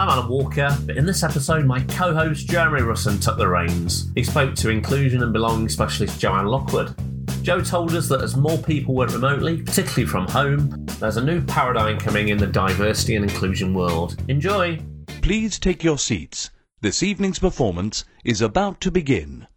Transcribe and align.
I'm 0.00 0.08
Alan 0.08 0.30
Walker, 0.30 0.74
but 0.86 0.96
in 0.96 1.04
this 1.04 1.22
episode, 1.22 1.66
my 1.66 1.80
co 1.82 2.14
host 2.14 2.48
Jeremy 2.48 2.80
Russon 2.80 3.22
took 3.22 3.36
the 3.36 3.46
reins. 3.46 4.10
He 4.14 4.24
spoke 4.24 4.54
to 4.54 4.70
inclusion 4.70 5.22
and 5.22 5.30
belonging 5.30 5.68
specialist 5.68 6.18
Joanne 6.18 6.46
Lockwood. 6.46 6.94
Jo 7.42 7.60
told 7.60 7.92
us 7.92 8.08
that 8.08 8.22
as 8.22 8.34
more 8.34 8.56
people 8.56 8.94
work 8.94 9.12
remotely, 9.12 9.60
particularly 9.60 10.06
from 10.06 10.26
home, 10.26 10.86
there's 11.00 11.18
a 11.18 11.22
new 11.22 11.42
paradigm 11.42 11.98
coming 11.98 12.28
in 12.28 12.38
the 12.38 12.46
diversity 12.46 13.16
and 13.16 13.30
inclusion 13.30 13.74
world. 13.74 14.16
Enjoy! 14.28 14.80
Please 15.20 15.58
take 15.58 15.84
your 15.84 15.98
seats. 15.98 16.48
This 16.80 17.02
evening's 17.02 17.38
performance 17.38 18.06
is 18.24 18.40
about 18.40 18.80
to 18.80 18.90
begin. 18.90 19.48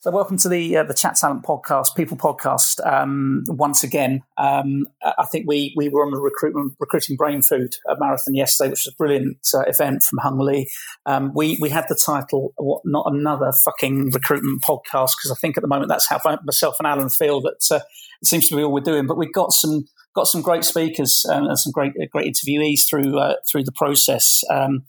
So, 0.00 0.12
welcome 0.12 0.36
to 0.38 0.48
the 0.48 0.76
uh, 0.76 0.84
the 0.84 0.94
Chat 0.94 1.16
Talent 1.16 1.42
podcast, 1.42 1.96
People 1.96 2.16
Podcast. 2.16 2.78
Um, 2.86 3.42
once 3.48 3.82
again, 3.82 4.22
um, 4.36 4.86
I 5.02 5.24
think 5.24 5.46
we 5.48 5.74
we 5.76 5.88
were 5.88 6.06
on 6.06 6.12
the 6.12 6.20
recruitment 6.20 6.74
recruiting 6.78 7.16
brain 7.16 7.42
food 7.42 7.74
marathon 7.98 8.36
yesterday, 8.36 8.70
which 8.70 8.84
was 8.86 8.94
a 8.94 8.96
brilliant 8.96 9.38
uh, 9.52 9.62
event 9.66 10.04
from 10.04 10.20
Hung 10.20 10.38
Lee. 10.38 10.70
Um, 11.04 11.32
we 11.34 11.58
we 11.60 11.68
had 11.68 11.86
the 11.88 11.96
title 11.96 12.52
"What 12.58 12.82
Not 12.84 13.06
Another 13.12 13.52
Fucking 13.64 14.12
Recruitment 14.12 14.62
Podcast" 14.62 15.16
because 15.18 15.32
I 15.32 15.34
think 15.40 15.56
at 15.56 15.62
the 15.62 15.68
moment 15.68 15.88
that's 15.88 16.08
how 16.08 16.20
myself 16.44 16.76
and 16.78 16.86
Alan 16.86 17.10
feel 17.10 17.40
that 17.40 17.66
uh, 17.68 17.80
it 18.22 18.28
seems 18.28 18.48
to 18.50 18.56
be 18.56 18.62
all 18.62 18.72
we're 18.72 18.80
doing. 18.80 19.08
But 19.08 19.18
we've 19.18 19.34
got 19.34 19.50
some 19.52 19.88
got 20.14 20.28
some 20.28 20.42
great 20.42 20.64
speakers 20.64 21.26
um, 21.28 21.46
and 21.48 21.58
some 21.58 21.72
great 21.72 21.94
great 22.12 22.32
interviewees 22.32 22.88
through 22.88 23.18
uh, 23.18 23.34
through 23.50 23.64
the 23.64 23.72
process. 23.72 24.44
Um, 24.48 24.84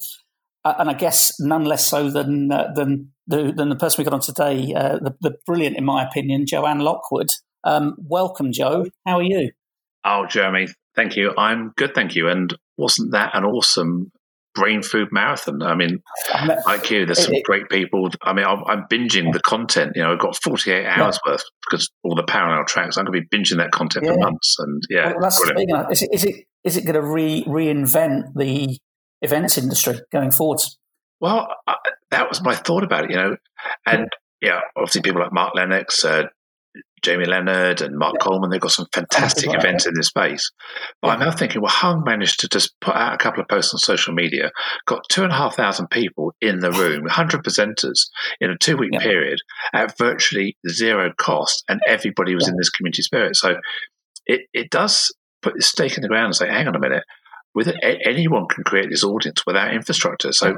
and 0.66 0.90
I 0.90 0.94
guess 0.94 1.40
none 1.40 1.66
less 1.66 1.88
so 1.88 2.12
than 2.12 2.52
uh, 2.52 2.72
than 2.76 3.12
the, 3.30 3.54
than 3.56 3.70
the 3.70 3.76
person 3.76 4.02
we 4.02 4.10
got 4.10 4.14
on 4.14 4.22
today, 4.22 4.74
uh, 4.74 4.98
the, 4.98 5.16
the, 5.22 5.36
brilliant, 5.46 5.78
in 5.78 5.86
my 5.86 6.06
opinion, 6.06 6.46
Joanne 6.46 6.80
Lockwood. 6.80 7.30
Um, 7.64 7.96
welcome, 8.00 8.52
Jo. 8.52 8.88
How 9.06 9.20
are 9.20 9.24
you? 9.24 9.52
Oh, 10.04 10.26
Jeremy, 10.26 10.68
thank 10.96 11.16
you. 11.16 11.34
I'm 11.38 11.72
good, 11.78 11.94
thank 11.94 12.16
you. 12.16 12.28
And 12.28 12.54
wasn't 12.78 13.12
that 13.12 13.36
an 13.36 13.46
awesome 13.46 14.12
brain 14.56 14.82
food 14.82 15.10
marathon? 15.12 15.62
I 15.62 15.76
mean, 15.76 16.02
like 16.66 16.90
you, 16.90 17.06
there's 17.06 17.24
some 17.24 17.36
it, 17.36 17.44
great 17.44 17.70
people. 17.70 18.10
I 18.24 18.34
mean, 18.34 18.46
I'm, 18.46 18.64
I'm 18.66 18.86
binging 18.92 19.32
the 19.32 19.42
content. 19.42 19.92
You 19.96 20.04
know, 20.04 20.14
I've 20.14 20.20
got 20.20 20.36
48 20.42 20.88
hours 20.88 21.20
yeah. 21.24 21.32
worth 21.32 21.44
because 21.70 21.92
all 22.04 22.16
the 22.16 22.24
parallel 22.24 22.66
tracks. 22.66 22.98
I'm 22.98 23.06
going 23.06 23.22
to 23.22 23.28
be 23.30 23.38
binging 23.38 23.58
that 23.58 23.72
content 23.72 24.06
yeah. 24.06 24.14
for 24.14 24.20
months. 24.20 24.56
And 24.58 24.82
yeah, 24.90 25.12
well, 25.12 25.22
that's 25.22 25.40
is 25.40 26.02
it, 26.02 26.10
is 26.12 26.24
it 26.26 26.36
is 26.64 26.78
it 26.78 26.86
going 26.86 26.96
to 26.96 27.06
re- 27.06 27.44
reinvent 27.46 28.34
the 28.36 28.80
events 29.22 29.58
industry 29.58 30.00
going 30.12 30.32
forwards? 30.32 30.79
Well, 31.22 31.48
I, 31.68 31.76
that 32.12 32.30
was 32.30 32.42
my 32.42 32.56
thought 32.56 32.84
about 32.84 33.06
it, 33.06 33.12
you 33.12 33.18
know. 33.18 33.38
And 33.86 34.10
yeah, 34.42 34.62
obviously 34.76 35.02
people 35.02 35.22
like 35.22 35.34
Mark 35.34 35.54
Lennox, 35.56 36.04
uh, 36.06 36.24
Jamie 37.02 37.26
Leonard, 37.26 37.82
and 37.82 37.98
Mark 37.98 38.16
yeah. 38.20 38.26
Coleman, 38.26 38.50
they've 38.50 38.60
got 38.60 38.72
some 38.72 38.88
fantastic 38.94 39.54
events 39.54 39.86
in 39.86 39.94
this 39.96 40.08
space. 40.08 40.52
But 41.02 41.10
yeah. 41.10 41.14
I'm 41.14 41.20
now 41.20 41.32
thinking, 41.32 41.62
well, 41.62 41.72
Hung 41.72 42.04
managed 42.04 42.42
to 42.42 42.48
just 42.48 42.74
put 42.82 42.96
out 42.96 43.14
a 43.14 43.18
couple 43.18 43.42
of 43.42 43.48
posts 43.48 43.74
on 43.74 43.80
social 43.80 44.14
media, 44.14 44.52
got 44.86 45.08
two 45.10 45.24
and 45.24 45.32
a 45.32 45.36
half 45.36 45.56
thousand 45.56 45.90
people 45.90 46.34
in 46.42 46.60
the 46.60 46.72
room, 46.72 47.04
100 47.04 47.44
presenters 47.44 48.08
in 48.40 48.50
a 48.50 48.58
two 48.58 48.78
week 48.78 48.92
yeah. 48.94 49.00
period 49.00 49.40
at 49.74 49.98
virtually 49.98 50.58
zero 50.68 51.12
cost, 51.18 51.64
and 51.68 51.82
everybody 51.88 52.36
was 52.36 52.48
in 52.48 52.56
this 52.58 52.70
community 52.70 53.02
spirit. 53.02 53.36
So 53.36 53.56
it, 54.26 54.42
it 54.54 54.70
does 54.70 55.14
put 55.42 55.56
the 55.56 55.62
stake 55.62 55.96
in 55.96 56.02
the 56.02 56.10
ground 56.10 56.26
and 56.26 56.36
say, 56.36 56.48
hang 56.48 56.68
on 56.68 56.76
a 56.76 56.80
minute, 56.80 57.04
with 57.56 57.68
it, 57.68 57.78
anyone 58.06 58.48
can 58.48 58.64
create 58.64 58.90
this 58.90 59.04
audience 59.04 59.44
without 59.46 59.74
infrastructure. 59.74 60.32
So 60.32 60.58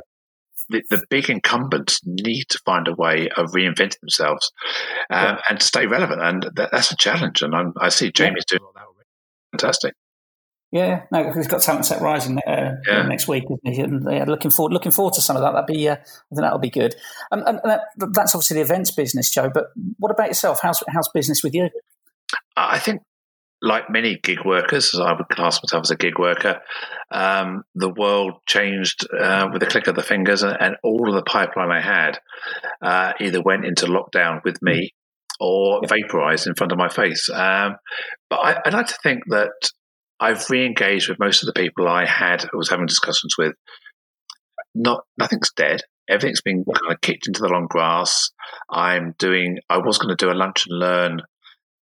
the, 0.72 0.84
the, 0.90 1.06
big 1.10 1.30
incumbents 1.30 2.02
need 2.06 2.46
to 2.50 2.60
find 2.66 2.88
a 2.88 2.96
way 2.96 3.30
of 3.30 3.52
reinventing 3.52 4.00
themselves 4.00 4.52
um, 5.10 5.36
yeah. 5.36 5.42
and 5.50 5.60
to 5.60 5.66
stay 5.66 5.86
relevant. 5.86 6.22
And 6.22 6.50
that, 6.56 6.70
that's 6.72 6.92
a 6.92 6.98
challenge. 6.98 7.42
And 7.42 7.54
I'm, 7.56 7.74
i 7.80 7.90
see 7.90 8.12
Jamie's 8.12 8.46
doing 8.46 8.62
all 8.64 8.74
that. 8.76 8.86
Fantastic. 9.52 9.94
Yeah, 10.72 11.04
no, 11.12 11.34
he's 11.34 11.48
got 11.48 11.62
Talent 11.62 11.86
set 11.86 12.02
Rising 12.02 12.40
uh, 12.48 12.76
yeah. 12.88 13.02
next 13.02 13.28
week, 13.28 13.44
and 13.66 14.10
yeah, 14.10 14.24
looking 14.24 14.52
forward, 14.52 14.72
looking 14.72 14.94
forward 14.94 15.14
to 15.16 15.22
some 15.22 15.36
of 15.36 15.42
that. 15.42 15.52
That'd 15.52 15.68
be, 15.68 15.90
uh, 15.90 15.96
I 15.96 15.98
think 15.98 16.42
that'll 16.42 16.60
be 16.60 16.70
good. 16.70 16.96
Um, 17.30 17.44
and, 17.46 17.60
and 17.62 17.72
that, 17.72 17.82
that's 18.14 18.34
obviously 18.34 18.56
the 18.56 18.62
events 18.62 18.90
business, 18.90 19.30
Jo. 19.30 19.50
But 19.54 19.66
what 20.00 20.12
about 20.12 20.30
yourself? 20.30 20.62
How's 20.62 20.82
how's 20.88 21.10
business 21.10 21.44
with 21.44 21.54
you? 21.54 21.70
I 22.56 22.80
think 22.80 23.02
like 23.62 23.90
many 23.90 24.18
gig 24.18 24.44
workers, 24.44 24.94
as 24.94 25.00
I 25.00 25.14
would 25.14 25.30
class 25.30 25.62
myself 25.62 25.84
as 25.84 25.92
a 25.92 25.96
gig 25.96 26.18
worker, 26.18 26.60
um, 27.12 27.64
the 27.76 27.90
world 27.90 28.34
changed 28.48 29.06
uh, 29.18 29.50
with 29.54 29.62
a 29.62 29.68
click 29.68 29.88
of 29.88 29.96
the 29.96 30.04
fingers, 30.04 30.44
and, 30.44 30.58
and, 30.60 30.76
all 30.84 31.08
of 31.08 31.16
the 31.16 31.24
pipeline 31.24 31.72
I 31.72 31.82
had 31.82 32.20
uh, 32.82 33.14
either 33.20 33.42
went 33.42 33.66
into 33.66 33.86
lockdown 33.86 34.44
with 34.44 34.62
me 34.62 34.94
or 35.40 35.82
vaporized 35.88 36.48
in 36.48 36.56
front 36.56 36.72
of 36.72 36.78
my 36.78 36.90
face. 36.90 37.30
Um, 37.30 37.76
but 38.30 38.38
I, 38.38 38.62
would 38.66 38.74
like 38.74 38.88
to 38.88 38.98
think 39.04 39.24
that 39.28 39.52
I've 40.20 40.50
re-engaged 40.50 41.10
with 41.10 41.20
most 41.20 41.44
of 41.44 41.48
the 41.48 41.60
people 41.60 41.88
I 41.88 42.06
had, 42.06 42.46
was 42.54 42.70
having 42.70 42.86
discussions 42.86 43.36
with. 43.38 43.54
Not 44.74 45.04
nothing's 45.18 45.52
dead. 45.56 45.82
Everything's 46.10 46.42
been 46.42 46.64
kind 46.64 46.94
of 46.94 47.02
kicked 47.02 47.28
into 47.28 47.42
the 47.42 47.50
long 47.50 47.68
grass. 47.70 48.32
I'm 48.70 49.16
doing. 49.20 49.60
I 49.70 49.80
was 49.80 49.98
going 49.98 50.16
to 50.16 50.26
do 50.26 50.32
a 50.32 50.38
lunch 50.38 50.66
and 50.68 50.80
learn 50.80 51.22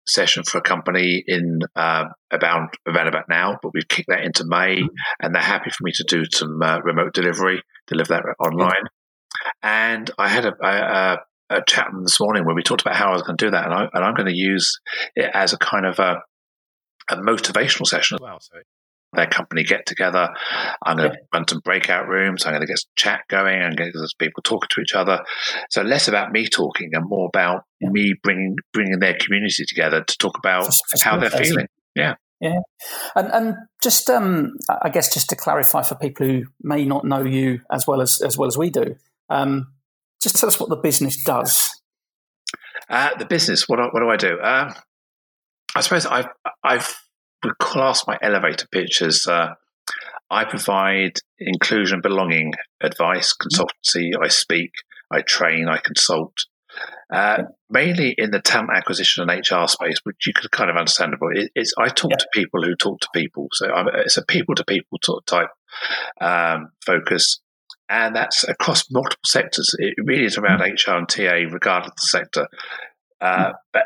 session 0.07 0.43
for 0.43 0.59
a 0.59 0.61
company 0.61 1.23
in 1.27 1.59
uh, 1.75 2.05
about 2.31 2.75
around 2.87 3.07
about 3.07 3.29
now, 3.29 3.57
but 3.61 3.71
we've 3.73 3.87
kicked 3.87 4.09
that 4.09 4.23
into 4.23 4.45
May, 4.45 4.77
mm-hmm. 4.77 4.87
and 5.21 5.33
they're 5.33 5.41
happy 5.41 5.69
for 5.69 5.83
me 5.83 5.91
to 5.95 6.05
do 6.07 6.23
some 6.31 6.61
uh, 6.61 6.79
remote 6.79 7.13
delivery, 7.13 7.61
deliver 7.87 8.13
that 8.13 8.45
online. 8.45 8.83
And 9.61 10.09
I 10.17 10.27
had 10.29 10.45
a, 10.45 10.53
a, 10.65 11.17
a, 11.49 11.61
chat 11.67 11.87
this 12.03 12.19
morning 12.19 12.45
where 12.45 12.55
we 12.55 12.63
talked 12.63 12.81
about 12.81 12.95
how 12.95 13.09
I 13.09 13.13
was 13.13 13.23
going 13.23 13.37
to 13.37 13.45
do 13.45 13.51
that, 13.51 13.65
and, 13.65 13.73
I, 13.73 13.87
and 13.93 14.03
I'm 14.03 14.15
going 14.15 14.29
to 14.29 14.35
use 14.35 14.79
it 15.15 15.29
as 15.33 15.53
a 15.53 15.57
kind 15.57 15.85
of 15.85 15.99
a, 15.99 16.17
a 17.09 17.17
motivational 17.17 17.85
session 17.85 18.15
as 18.15 18.21
well. 18.21 18.39
So 18.39 18.57
their 19.17 19.27
company 19.27 19.63
get 19.63 19.85
together. 19.85 20.29
I'm 20.85 20.95
going 20.95 21.11
to 21.11 21.17
run 21.33 21.47
some 21.47 21.59
breakout 21.59 22.07
rooms. 22.07 22.45
I'm 22.45 22.53
going 22.53 22.61
to 22.61 22.67
get 22.67 22.79
some 22.79 22.91
chat 22.95 23.21
going 23.27 23.61
and 23.61 23.75
get 23.75 23.93
people 24.17 24.41
talking 24.43 24.69
to 24.69 24.81
each 24.81 24.93
other. 24.93 25.19
So 25.69 25.81
less 25.81 26.07
about 26.07 26.31
me 26.31 26.47
talking 26.47 26.91
and 26.93 27.03
more 27.09 27.27
about 27.27 27.63
yeah. 27.81 27.89
me 27.89 28.13
bringing 28.23 28.55
bringing 28.71 28.99
their 28.99 29.17
community 29.19 29.65
together 29.67 30.03
to 30.03 30.17
talk 30.17 30.37
about 30.37 30.67
for, 30.67 30.97
for 30.97 31.03
how 31.03 31.19
they're 31.19 31.29
feeling. 31.29 31.67
Yeah. 31.95 32.15
Yeah, 32.39 32.59
and 33.15 33.33
and 33.33 33.55
just 33.81 34.11
um, 34.11 34.57
I 34.69 34.89
guess 34.89 35.11
just 35.11 35.27
to 35.29 35.35
clarify 35.35 35.81
for 35.81 35.95
people 35.95 36.27
who 36.27 36.43
may 36.61 36.85
not 36.85 37.03
know 37.03 37.23
you 37.23 37.61
as 37.71 37.87
well 37.87 37.99
as 37.99 38.21
as 38.21 38.37
well 38.37 38.47
as 38.47 38.55
we 38.55 38.69
do, 38.69 38.95
um, 39.31 39.73
just 40.21 40.35
tell 40.35 40.47
us 40.47 40.59
what 40.59 40.69
the 40.69 40.75
business 40.75 41.23
does. 41.23 41.81
Uh, 42.91 43.15
the 43.17 43.25
business, 43.25 43.67
what 43.67 43.79
what 43.91 44.01
do 44.01 44.09
I 44.09 44.17
do? 44.17 44.37
Uh, 44.37 44.71
I 45.75 45.81
suppose 45.81 46.05
I've 46.05 46.27
I've 46.63 46.95
class 47.59 48.05
my 48.07 48.17
elevator 48.21 48.67
pitch 48.71 49.01
as 49.01 49.25
uh, 49.27 49.53
I 50.29 50.43
provide 50.45 51.19
inclusion, 51.39 52.01
belonging 52.01 52.53
advice, 52.81 53.33
consultancy. 53.35 54.11
I 54.21 54.27
speak, 54.27 54.71
I 55.11 55.21
train, 55.21 55.69
I 55.69 55.77
consult, 55.77 56.45
uh, 57.11 57.43
mainly 57.69 58.13
in 58.17 58.31
the 58.31 58.41
talent 58.41 58.71
acquisition 58.75 59.27
and 59.27 59.39
HR 59.39 59.67
space, 59.67 59.99
which 60.03 60.27
you 60.27 60.33
could 60.33 60.51
kind 60.51 60.69
of 60.69 60.75
understandable. 60.75 61.29
It, 61.33 61.51
it's 61.55 61.73
I 61.79 61.87
talk 61.87 62.11
yeah. 62.11 62.17
to 62.17 62.27
people 62.33 62.63
who 62.63 62.75
talk 62.75 62.99
to 62.99 63.07
people, 63.13 63.47
so 63.53 63.71
I'm, 63.71 63.87
it's 63.93 64.17
a 64.17 64.25
people 64.25 64.55
to 64.55 64.65
people 64.65 64.99
type 65.25 65.49
um, 66.19 66.71
focus, 66.85 67.39
and 67.89 68.15
that's 68.15 68.43
across 68.43 68.91
multiple 68.91 69.17
sectors. 69.25 69.73
It 69.79 69.93
really 70.03 70.25
is 70.25 70.37
around 70.37 70.59
mm-hmm. 70.59 70.91
HR 70.91 70.97
and 70.97 71.09
TA, 71.09 71.53
regardless 71.53 71.91
of 71.91 71.95
the 71.95 72.07
sector. 72.07 72.47
Uh, 73.21 73.37
mm-hmm. 73.37 73.51
But 73.71 73.83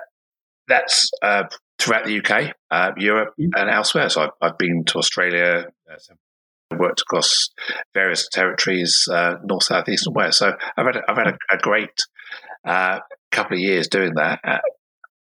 that's 0.68 1.12
uh, 1.22 1.44
throughout 1.82 2.06
the 2.06 2.20
UK, 2.20 2.54
uh, 2.70 2.92
Europe, 2.98 3.34
mm. 3.40 3.50
and 3.56 3.70
elsewhere. 3.70 4.10
So 4.10 4.22
I've, 4.22 4.30
I've 4.42 4.58
been 4.58 4.84
to 4.86 5.00
Australia, 5.00 5.66
uh, 5.92 6.78
worked 6.78 7.02
across 7.02 7.50
various 7.94 8.30
territories, 8.30 9.08
uh, 9.12 9.36
north, 9.44 9.64
south, 9.64 9.90
east, 9.90 10.06
and 10.06 10.16
west. 10.16 10.38
So 10.40 10.56
I've 10.78 10.86
had 10.86 10.98
a, 10.98 11.02
I've 11.10 11.18
had 11.18 11.28
a, 11.28 11.38
a 11.52 11.58
great 11.58 11.90
uh, 12.66 13.00
couple 13.32 13.58
of 13.58 13.62
years 13.62 13.88
doing 13.88 14.14
that. 14.16 14.40
Uh, 14.44 14.60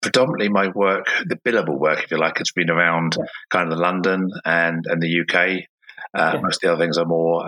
predominantly, 0.02 0.50
my 0.50 0.68
work, 0.68 1.08
the 1.26 1.38
billable 1.38 1.80
work, 1.80 2.04
if 2.04 2.12
you 2.12 2.18
like, 2.18 2.38
has 2.38 2.52
been 2.52 2.70
around 2.70 3.16
yeah. 3.18 3.26
kind 3.50 3.72
of 3.72 3.80
London 3.80 4.30
and 4.46 4.86
and 4.88 5.02
the 5.02 5.22
UK. 5.22 5.64
Uh, 6.14 6.34
yeah. 6.34 6.42
Most 6.42 6.58
of 6.58 6.62
the 6.62 6.74
other 6.74 6.84
things 6.84 6.98
are 6.98 7.06
more 7.06 7.48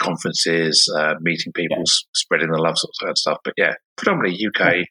conferences, 0.00 0.92
meeting 1.20 1.52
people, 1.52 1.78
yeah. 1.78 2.02
spreading 2.14 2.50
the 2.50 2.58
love, 2.58 2.76
sort 2.76 3.10
of 3.10 3.16
stuff. 3.16 3.38
But 3.44 3.54
yeah, 3.56 3.74
predominantly 3.96 4.44
UK 4.44 4.86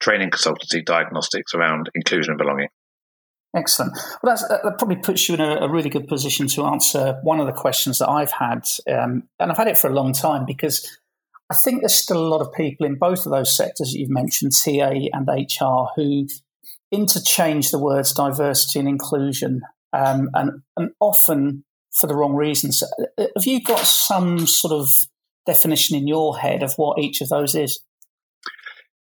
training 0.00 0.30
consultancy 0.30 0.84
diagnostics 0.84 1.54
around 1.54 1.90
inclusion 1.94 2.32
and 2.32 2.38
belonging. 2.38 2.68
Excellent. 3.56 3.98
Well, 4.22 4.36
that 4.36 4.74
probably 4.78 4.96
puts 4.96 5.28
you 5.28 5.34
in 5.34 5.40
a, 5.40 5.56
a, 5.62 5.68
really 5.68 5.88
good 5.88 6.08
position 6.08 6.46
to 6.48 6.66
answer 6.66 7.18
one 7.22 7.40
of 7.40 7.46
the 7.46 7.54
questions 7.54 7.98
that 7.98 8.08
I've 8.08 8.30
had, 8.30 8.68
um, 8.86 9.22
and 9.40 9.50
I've 9.50 9.56
had 9.56 9.66
it 9.66 9.78
for 9.78 9.88
a 9.88 9.94
long 9.94 10.12
time 10.12 10.44
because 10.44 10.98
I 11.50 11.56
think 11.64 11.80
there's 11.80 11.94
still 11.94 12.18
a 12.18 12.28
lot 12.28 12.42
of 12.42 12.52
people 12.52 12.84
in 12.84 12.96
both 12.96 13.24
of 13.24 13.32
those 13.32 13.56
sectors 13.56 13.92
that 13.92 13.98
you've 13.98 14.10
mentioned, 14.10 14.52
TA 14.52 14.90
and 15.10 15.26
HR, 15.26 15.86
who 15.96 16.28
interchange 16.92 17.70
the 17.70 17.78
words 17.78 18.12
diversity 18.12 18.78
and 18.78 18.88
inclusion, 18.88 19.62
um, 19.94 20.28
and, 20.34 20.62
and 20.76 20.90
often 21.00 21.64
for 21.98 22.08
the 22.08 22.14
wrong 22.14 22.34
reasons. 22.34 22.82
Have 23.16 23.46
you 23.46 23.62
got 23.62 23.86
some 23.86 24.46
sort 24.46 24.74
of 24.74 24.88
definition 25.46 25.96
in 25.96 26.06
your 26.06 26.36
head 26.36 26.62
of 26.62 26.74
what 26.74 26.98
each 26.98 27.22
of 27.22 27.30
those 27.30 27.54
is? 27.54 27.80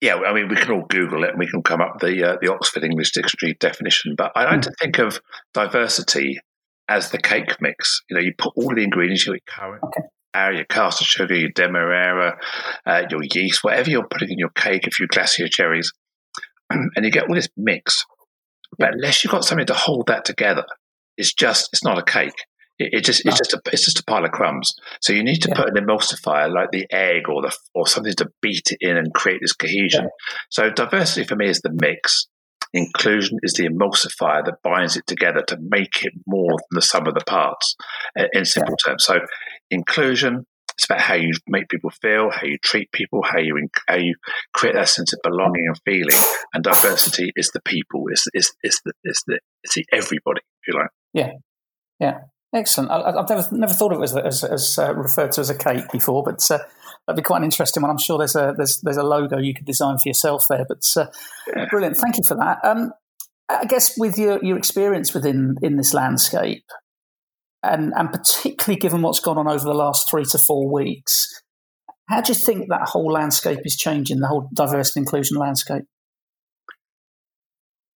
Yeah, 0.01 0.17
I 0.17 0.33
mean, 0.33 0.49
we 0.49 0.57
can 0.57 0.71
all 0.71 0.87
Google 0.89 1.25
it 1.25 1.31
and 1.31 1.39
we 1.39 1.49
can 1.49 1.63
come 1.63 1.81
up 1.81 1.95
with 1.95 2.11
the 2.13 2.25
uh, 2.25 2.37
the 2.41 2.53
Oxford 2.53 2.85
English 2.85 3.13
Dictionary 3.13 3.57
definition. 3.59 4.15
But 4.17 4.33
I 4.37 4.45
like 4.45 4.63
to 4.63 4.73
think 4.81 4.99
of 4.99 5.21
diversity 5.55 6.39
as 6.89 7.11
the 7.11 7.19
cake 7.19 7.57
mix. 7.61 8.03
You 8.09 8.17
know, 8.17 8.23
you 8.23 8.33
put 8.37 8.53
all 8.57 8.75
the 8.75 8.85
ingredients, 8.85 9.27
your 9.27 9.39
currant, 9.47 9.83
okay. 9.85 10.07
Uh, 10.35 10.51
your 10.51 10.65
caster 10.67 11.05
sugar, 11.05 11.35
your 11.35 11.51
demerara, 11.51 12.39
uh, 12.87 13.05
your 13.11 13.23
yeast, 13.35 13.65
whatever 13.65 13.91
you're 13.91 14.07
putting 14.07 14.31
in 14.31 14.39
your 14.39 14.51
cake, 14.51 14.87
a 14.87 14.91
few 14.91 15.09
glacier 15.09 15.49
cherries, 15.49 15.93
and 16.71 17.05
you 17.05 17.11
get 17.11 17.29
all 17.29 17.35
this 17.35 17.49
mix. 17.57 18.05
But 18.79 18.95
unless 18.95 19.25
you've 19.25 19.33
got 19.33 19.45
something 19.45 19.67
to 19.67 19.75
hold 19.75 20.07
that 20.07 20.25
together, 20.25 20.65
it's 21.17 21.35
just 21.35 21.71
it's 21.73 21.83
not 21.83 21.99
a 21.99 22.05
cake. 22.05 22.35
It, 22.79 22.95
it 22.95 23.05
just 23.05 23.25
no. 23.25 23.31
it's 23.31 23.39
just 23.39 23.53
a 23.53 23.61
it's 23.73 23.85
just 23.85 24.01
a 24.01 24.05
pile 24.05 24.25
of 24.25 24.31
crumbs. 24.31 24.75
So 25.01 25.13
you 25.13 25.23
need 25.23 25.43
to 25.43 25.49
yeah. 25.49 25.57
put 25.57 25.77
an 25.77 25.85
emulsifier 25.85 26.53
like 26.53 26.71
the 26.71 26.87
egg 26.91 27.29
or 27.29 27.43
the 27.43 27.57
or 27.75 27.87
something 27.87 28.15
to 28.15 28.29
beat 28.41 28.71
it 28.71 28.79
in 28.81 28.97
and 28.97 29.13
create 29.15 29.41
this 29.41 29.53
cohesion. 29.53 30.05
Yeah. 30.05 30.11
So 30.51 30.71
diversity 30.71 31.27
for 31.27 31.37
me 31.37 31.49
is 31.49 31.61
the 31.61 31.73
mix. 31.73 32.29
Inclusion 32.75 33.39
is 33.43 33.55
the 33.55 33.67
emulsifier 33.67 34.45
that 34.45 34.63
binds 34.63 34.97
it 34.97 35.07
together 35.07 35.43
to 35.49 35.57
make 35.59 36.05
it 36.05 36.13
more 36.27 36.51
than 36.51 36.77
the 36.77 36.83
sum 36.83 37.07
of 37.07 37.15
the 37.15 37.25
parts. 37.25 37.75
Uh, 38.19 38.25
in 38.33 38.45
simple 38.45 38.75
yeah. 38.85 38.91
terms, 38.91 39.05
so 39.05 39.21
inclusion 39.71 40.45
it's 40.79 40.85
about 40.85 41.01
how 41.01 41.15
you 41.15 41.33
make 41.49 41.69
people 41.69 41.91
feel, 41.91 42.31
how 42.31 42.47
you 42.47 42.57
treat 42.59 42.93
people, 42.93 43.21
how 43.25 43.39
you 43.39 43.69
how 43.89 43.97
you 43.97 44.15
create 44.55 44.77
that 44.77 44.89
sense 44.89 45.13
of 45.13 45.19
belonging 45.25 45.65
and 45.67 45.77
feeling. 45.85 46.17
And 46.55 46.63
diversity 46.63 47.33
is 47.35 47.51
the 47.51 47.61
people. 47.63 48.05
It's 48.13 48.29
it's 48.33 48.53
it's 48.63 48.81
the 48.85 48.93
it's 49.03 49.25
the 49.27 49.41
it's 49.65 49.75
the 49.75 49.85
everybody. 49.93 50.41
If 50.63 50.69
you 50.69 50.75
like. 50.79 50.91
Yeah, 51.13 51.33
yeah. 51.99 52.19
Excellent. 52.55 52.91
I, 52.91 53.13
have 53.13 53.29
never 53.29 53.49
never 53.53 53.75
thought 53.75 53.93
of 53.93 54.01
it 54.01 54.05
as, 54.05 54.17
as, 54.17 54.45
as 54.45 54.79
uh, 54.79 54.95
referred 54.95 55.33
to 55.33 55.41
as 55.43 55.51
a 55.51 55.59
cake 55.59 55.91
before, 55.93 56.23
but 56.23 56.51
uh, 56.51 56.59
that'd 57.07 57.17
be 57.17 57.23
quite 57.23 57.39
an 57.39 57.45
interesting 57.45 57.83
one. 57.83 57.91
I'm 57.91 57.99
sure 57.99 58.17
there's 58.17 58.37
a 58.37 58.55
there's 58.57 58.81
there's 58.81 58.97
a 58.97 59.03
logo 59.03 59.37
you 59.37 59.53
could 59.53 59.67
design 59.67 59.99
for 59.99 60.09
yourself 60.09 60.45
there. 60.49 60.65
But 60.67 60.83
uh, 60.97 61.07
yeah. 61.55 61.67
brilliant. 61.69 61.99
Thank 61.99 62.17
you 62.17 62.25
for 62.25 62.37
that. 62.37 62.59
Um, 62.65 62.93
I 63.51 63.67
guess 63.67 63.99
with 63.99 64.17
your 64.17 64.43
your 64.43 64.57
experience 64.57 65.13
within 65.13 65.57
in 65.61 65.77
this 65.77 65.93
landscape, 65.93 66.65
and 67.63 67.93
and 67.95 68.11
particularly 68.11 68.81
given 68.81 69.03
what's 69.03 69.21
gone 69.21 69.37
on 69.37 69.47
over 69.47 69.65
the 69.65 69.75
last 69.75 70.11
three 70.11 70.25
to 70.25 70.39
four 70.39 70.73
weeks, 70.73 71.43
how 72.09 72.23
do 72.23 72.33
you 72.33 72.39
think 72.39 72.71
that 72.71 72.89
whole 72.89 73.13
landscape 73.13 73.61
is 73.65 73.77
changing? 73.77 74.21
The 74.21 74.29
whole 74.29 74.49
diversity 74.55 75.01
and 75.01 75.07
inclusion 75.07 75.37
landscape. 75.37 75.85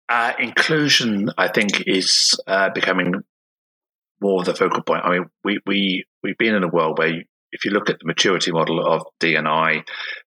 Uh, 0.10 0.34
inclusion, 0.40 1.30
I 1.38 1.50
think, 1.50 1.84
is 1.86 2.34
uh, 2.48 2.72
becoming 2.72 3.14
more 4.22 4.44
the 4.44 4.56
focal 4.56 4.84
point. 4.84 5.06
I 5.06 5.12
mean, 5.12 5.26
we 5.44 5.60
we 5.66 6.06
we've 6.24 6.38
been 6.38 6.56
in 6.56 6.64
a 6.64 6.68
world 6.68 6.98
where 6.98 7.10
you, 7.10 7.24
if 7.52 7.66
you 7.66 7.72
look 7.72 7.90
at 7.90 8.00
the 8.00 8.06
maturity 8.06 8.52
model 8.52 8.86
of 8.86 9.04
DNI, 9.20 9.84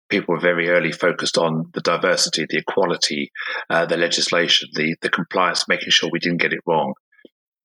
people 0.09 0.35
were 0.35 0.41
very 0.41 0.69
early 0.69 0.93
focused 0.93 1.39
on 1.39 1.71
the 1.73 1.81
diversity, 1.81 2.47
the 2.49 2.59
equality, 2.59 3.31
uh, 3.71 3.87
the 3.87 3.97
legislation, 3.97 4.69
the 4.75 4.97
the 5.03 5.11
compliance, 5.11 5.69
making 5.69 5.91
sure 5.91 6.11
we 6.13 6.19
didn't 6.19 6.41
get 6.41 6.53
it 6.53 6.61
wrong. 6.67 6.95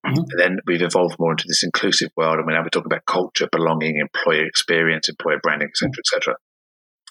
Mm-hmm. 0.06 0.20
And 0.20 0.40
then 0.40 0.58
we've 0.66 0.82
evolved 0.82 1.18
more 1.20 1.32
into 1.32 1.46
this 1.48 1.64
inclusive 1.64 2.10
world, 2.16 2.38
and 2.38 2.48
now 2.48 2.62
we're 2.62 2.70
talking 2.70 2.92
about 2.92 3.06
culture, 3.06 3.48
belonging, 3.52 3.98
employer 3.98 4.46
experience, 4.46 5.10
employer 5.10 5.40
branding, 5.42 5.70
etc., 5.70 5.92
etc. 6.00 6.36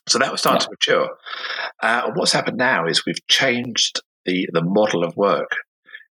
So 0.09 0.19
that 0.19 0.31
was 0.31 0.41
starting 0.41 0.61
yeah. 0.61 0.67
to 0.67 0.71
mature. 0.71 1.17
Uh, 1.83 2.11
what's 2.15 2.33
happened 2.33 2.59
now 2.59 2.87
is 2.87 3.05
we've 3.05 3.27
changed 3.29 4.01
the 4.25 4.49
the 4.53 4.63
model 4.63 5.05
of 5.05 5.17
work 5.17 5.51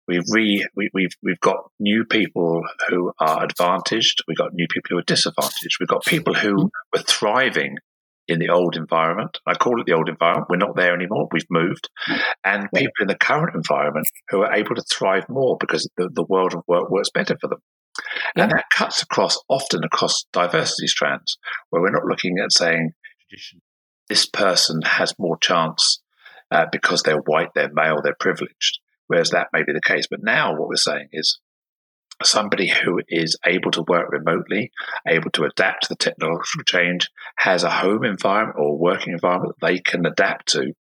we've 0.07 0.23
re 0.29 0.65
we, 0.75 0.89
we've 0.93 1.15
we've 1.21 1.39
got 1.39 1.69
new 1.79 2.05
people 2.05 2.61
who 2.87 3.11
are 3.19 3.43
advantaged. 3.43 4.23
We've 4.27 4.37
got 4.37 4.53
new 4.53 4.67
people 4.69 4.89
who 4.89 4.97
are 4.97 5.03
disadvantaged. 5.03 5.77
We've 5.79 5.89
got 5.89 6.05
people 6.05 6.33
who 6.33 6.71
were 6.93 7.03
thriving 7.07 7.77
in 8.27 8.39
the 8.39 8.49
old 8.49 8.75
environment. 8.75 9.37
I 9.45 9.53
call 9.53 9.79
it 9.79 9.85
the 9.85 9.93
old 9.93 10.09
environment. 10.09 10.47
We're 10.49 10.57
not 10.57 10.75
there 10.75 10.95
anymore. 10.95 11.27
We've 11.31 11.45
moved, 11.49 11.89
and 12.43 12.69
people 12.73 12.93
in 13.01 13.07
the 13.07 13.17
current 13.17 13.55
environment 13.55 14.07
who 14.29 14.41
are 14.41 14.53
able 14.53 14.75
to 14.75 14.83
thrive 14.83 15.29
more 15.29 15.57
because 15.59 15.89
the, 15.97 16.09
the 16.11 16.25
world 16.27 16.53
of 16.53 16.63
work 16.67 16.89
works 16.89 17.09
better 17.13 17.37
for 17.39 17.47
them. 17.47 17.61
And 18.35 18.51
that 18.51 18.65
cuts 18.75 19.01
across 19.01 19.37
often 19.47 19.83
across 19.85 20.25
diversity 20.33 20.87
strands, 20.87 21.37
where 21.69 21.81
we're 21.81 21.91
not 21.91 22.05
looking 22.05 22.39
at 22.39 22.51
saying 22.51 22.91
this 24.09 24.25
person 24.25 24.81
has 24.81 25.13
more 25.17 25.37
chance 25.37 26.01
uh, 26.51 26.65
because 26.71 27.03
they're 27.03 27.21
white, 27.21 27.49
they're 27.55 27.71
male, 27.73 28.01
they're 28.03 28.15
privileged 28.19 28.79
whereas 29.07 29.31
that 29.31 29.47
may 29.53 29.63
be 29.63 29.73
the 29.73 29.81
case. 29.81 30.07
But 30.09 30.23
now 30.23 30.55
what 30.57 30.67
we're 30.67 30.75
saying 30.75 31.09
is 31.11 31.39
somebody 32.23 32.69
who 32.69 33.01
is 33.09 33.37
able 33.45 33.71
to 33.71 33.83
work 33.87 34.09
remotely, 34.11 34.71
able 35.07 35.31
to 35.31 35.43
adapt 35.43 35.83
to 35.83 35.89
the 35.89 35.95
technological 35.95 36.63
change, 36.65 37.09
has 37.37 37.63
a 37.63 37.69
home 37.69 38.05
environment 38.05 38.57
or 38.59 38.77
working 38.77 39.13
environment 39.13 39.53
that 39.59 39.67
they 39.67 39.79
can 39.79 40.05
adapt 40.05 40.49
to 40.49 40.73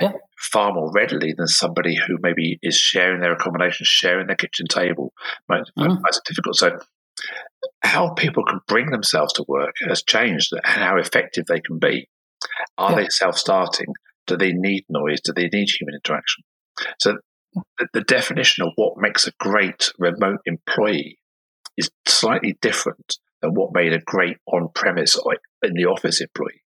yeah. 0.00 0.12
far 0.38 0.72
more 0.72 0.90
readily 0.94 1.34
than 1.36 1.46
somebody 1.46 1.94
who 1.94 2.16
maybe 2.20 2.58
is 2.62 2.76
sharing 2.76 3.20
their 3.20 3.32
accommodation, 3.32 3.84
sharing 3.86 4.26
their 4.26 4.36
kitchen 4.36 4.66
table. 4.66 5.12
Might, 5.48 5.64
mm. 5.78 5.98
it 5.98 6.20
difficult. 6.26 6.56
So 6.56 6.78
how 7.82 8.10
people 8.14 8.44
can 8.44 8.60
bring 8.66 8.90
themselves 8.90 9.32
to 9.34 9.44
work 9.46 9.74
has 9.86 10.02
changed 10.02 10.52
and 10.52 10.64
how 10.64 10.96
effective 10.96 11.46
they 11.46 11.60
can 11.60 11.78
be. 11.78 12.08
Are 12.76 12.90
yeah. 12.90 12.96
they 12.96 13.06
self-starting? 13.10 13.88
Do 14.26 14.36
they 14.36 14.52
need 14.52 14.84
noise? 14.88 15.20
Do 15.20 15.32
they 15.32 15.48
need 15.48 15.68
human 15.68 15.94
interaction? 15.94 16.44
So 17.00 17.18
the, 17.78 17.88
the 17.92 18.00
definition 18.02 18.64
of 18.64 18.72
what 18.76 18.94
makes 18.96 19.26
a 19.26 19.32
great 19.38 19.92
remote 19.98 20.40
employee 20.46 21.18
is 21.76 21.90
slightly 22.06 22.58
different 22.60 23.18
than 23.40 23.54
what 23.54 23.70
made 23.72 23.92
a 23.92 24.00
great 24.00 24.36
on-premise 24.46 25.16
or 25.16 25.36
in 25.62 25.74
the 25.74 25.86
office 25.86 26.20
employee. 26.20 26.62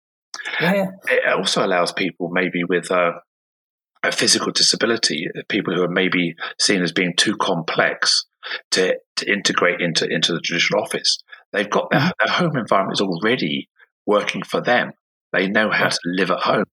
Yeah. 0.61 0.87
It 1.09 1.27
also 1.27 1.65
allows 1.65 1.93
people 1.93 2.31
maybe 2.33 2.65
with 2.65 2.91
a, 2.91 3.15
a, 4.03 4.13
physical 4.13 4.53
disability, 4.53 5.27
people 5.49 5.75
who 5.75 5.83
are 5.83 5.89
maybe 5.89 6.35
seen 6.59 6.83
as 6.83 6.93
being 6.93 7.15
too 7.17 7.37
complex 7.37 8.25
to, 8.73 8.97
to 9.17 9.31
integrate 9.31 9.81
into, 9.81 10.09
into 10.09 10.33
the 10.33 10.41
traditional 10.41 10.83
office. 10.83 11.19
They've 11.53 11.69
got 11.69 11.91
their, 11.91 12.01
mm-hmm. 12.01 12.11
their 12.25 12.35
home 12.35 12.57
environment 12.57 12.99
is 12.99 13.01
already 13.01 13.69
working 14.07 14.43
for 14.43 14.61
them. 14.61 14.93
They 15.33 15.49
know 15.49 15.71
how 15.71 15.89
to 15.89 15.99
live 16.05 16.31
at 16.31 16.41
home. 16.41 16.65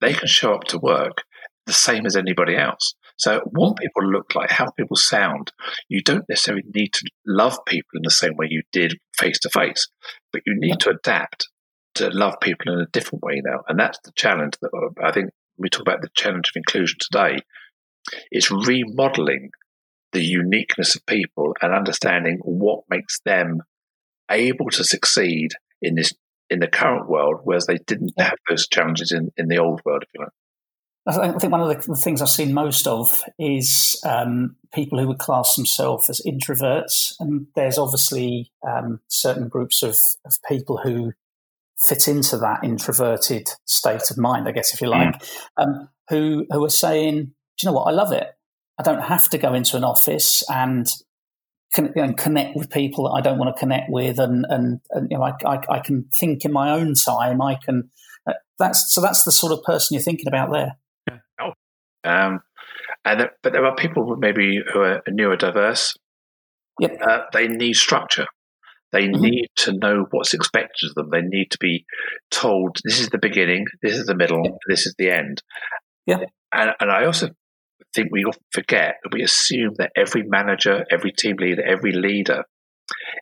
They 0.00 0.14
can 0.14 0.28
show 0.28 0.54
up 0.54 0.64
to 0.64 0.78
work 0.78 1.22
the 1.66 1.72
same 1.72 2.06
as 2.06 2.16
anybody 2.16 2.56
else. 2.56 2.94
So, 3.20 3.42
what 3.50 3.76
people 3.76 4.10
look 4.10 4.34
like, 4.34 4.50
how 4.50 4.70
people 4.70 4.96
sound, 4.96 5.52
you 5.90 6.02
don't 6.02 6.26
necessarily 6.26 6.64
need 6.74 6.94
to 6.94 7.10
love 7.26 7.58
people 7.66 7.90
in 7.96 8.02
the 8.02 8.10
same 8.10 8.34
way 8.34 8.46
you 8.48 8.62
did 8.72 8.98
face 9.14 9.38
to 9.40 9.50
face, 9.50 9.88
but 10.32 10.40
you 10.46 10.54
need 10.56 10.80
to 10.80 10.90
adapt 10.90 11.46
to 11.96 12.08
love 12.08 12.40
people 12.40 12.72
in 12.72 12.80
a 12.80 12.86
different 12.86 13.22
way 13.22 13.42
now. 13.44 13.60
And 13.68 13.78
that's 13.78 13.98
the 14.04 14.12
challenge 14.16 14.54
that 14.62 14.70
uh, 14.74 15.06
I 15.06 15.12
think 15.12 15.32
we 15.58 15.68
talk 15.68 15.82
about 15.82 16.00
the 16.00 16.08
challenge 16.14 16.48
of 16.48 16.56
inclusion 16.56 16.96
today. 16.98 17.40
It's 18.30 18.50
remodeling 18.50 19.50
the 20.12 20.24
uniqueness 20.24 20.96
of 20.96 21.04
people 21.04 21.54
and 21.60 21.74
understanding 21.74 22.38
what 22.42 22.84
makes 22.88 23.20
them 23.26 23.60
able 24.30 24.70
to 24.70 24.82
succeed 24.82 25.50
in 25.82 25.94
this 25.94 26.14
in 26.48 26.60
the 26.60 26.68
current 26.68 27.06
world, 27.06 27.40
whereas 27.44 27.66
they 27.66 27.78
didn't 27.86 28.14
have 28.18 28.38
those 28.48 28.66
challenges 28.66 29.12
in, 29.12 29.30
in 29.36 29.46
the 29.48 29.58
old 29.58 29.82
world, 29.84 30.04
if 30.04 30.08
you 30.14 30.20
like. 30.20 30.32
I 31.18 31.32
think 31.38 31.52
one 31.52 31.60
of 31.60 31.68
the 31.68 31.94
things 31.96 32.20
I've 32.20 32.28
seen 32.28 32.52
most 32.52 32.86
of 32.86 33.22
is 33.38 34.00
um, 34.04 34.56
people 34.74 34.98
who 34.98 35.08
would 35.08 35.18
class 35.18 35.54
themselves 35.56 36.10
as 36.10 36.20
introverts, 36.26 37.14
and 37.20 37.46
there's 37.54 37.78
obviously 37.78 38.52
um, 38.66 39.00
certain 39.08 39.48
groups 39.48 39.82
of, 39.82 39.96
of 40.24 40.34
people 40.48 40.78
who 40.78 41.12
fit 41.88 42.08
into 42.08 42.36
that 42.38 42.62
introverted 42.62 43.48
state 43.64 44.10
of 44.10 44.18
mind, 44.18 44.46
I 44.46 44.52
guess, 44.52 44.74
if 44.74 44.80
you 44.80 44.88
like, 44.88 45.14
um, 45.56 45.88
who 46.08 46.46
who 46.50 46.64
are 46.64 46.70
saying, 46.70 47.16
"Do 47.16 47.32
you 47.62 47.68
know 47.68 47.72
what? 47.72 47.88
I 47.88 47.92
love 47.92 48.12
it. 48.12 48.28
I 48.78 48.82
don't 48.82 49.02
have 49.02 49.28
to 49.30 49.38
go 49.38 49.54
into 49.54 49.76
an 49.76 49.84
office 49.84 50.42
and." 50.48 50.86
You 51.78 51.92
connect 52.18 52.56
with 52.56 52.68
people 52.68 53.04
that 53.04 53.12
I 53.16 53.20
don't 53.20 53.38
want 53.38 53.54
to 53.54 53.60
connect 53.60 53.90
with, 53.90 54.18
and 54.18 54.44
and, 54.48 54.80
and 54.90 55.08
you 55.08 55.16
know, 55.16 55.22
I, 55.22 55.34
I, 55.46 55.76
I 55.76 55.78
can 55.78 56.08
think 56.18 56.44
in 56.44 56.52
my 56.52 56.72
own 56.72 56.94
time. 56.94 57.40
I 57.40 57.54
can. 57.64 57.90
Uh, 58.26 58.32
that's 58.58 58.92
so. 58.92 59.00
That's 59.00 59.22
the 59.22 59.30
sort 59.30 59.52
of 59.52 59.62
person 59.62 59.94
you're 59.94 60.02
thinking 60.02 60.26
about 60.26 60.50
there. 60.50 60.79
Um, 62.04 62.40
and 63.04 63.30
but 63.42 63.52
there 63.52 63.64
are 63.64 63.74
people 63.74 64.04
who 64.06 64.16
maybe 64.18 64.60
who 64.72 64.80
are 64.80 65.02
neurodiverse. 65.08 65.96
Yep. 66.80 66.98
Uh, 67.06 67.20
they 67.32 67.48
need 67.48 67.76
structure. 67.76 68.26
They 68.92 69.06
mm-hmm. 69.06 69.22
need 69.22 69.48
to 69.56 69.72
know 69.72 70.06
what's 70.10 70.34
expected 70.34 70.90
of 70.90 70.94
them. 70.94 71.10
They 71.10 71.22
need 71.22 71.50
to 71.52 71.58
be 71.60 71.84
told 72.30 72.78
this 72.84 73.00
is 73.00 73.08
the 73.10 73.18
beginning, 73.18 73.66
this 73.82 73.96
is 73.96 74.06
the 74.06 74.16
middle, 74.16 74.42
yep. 74.44 74.54
this 74.68 74.86
is 74.86 74.94
the 74.98 75.10
end. 75.10 75.42
Yeah. 76.06 76.24
And, 76.52 76.70
and 76.80 76.90
I 76.90 77.04
also 77.04 77.28
think 77.94 78.08
we 78.10 78.24
often 78.24 78.42
forget 78.52 78.96
that 79.02 79.12
we 79.12 79.22
assume 79.22 79.74
that 79.78 79.92
every 79.96 80.22
manager, 80.22 80.84
every 80.90 81.12
team 81.12 81.36
leader, 81.38 81.62
every 81.62 81.92
leader 81.92 82.44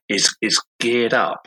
is 0.09 0.35
is 0.41 0.63
geared 0.81 1.13
up 1.13 1.47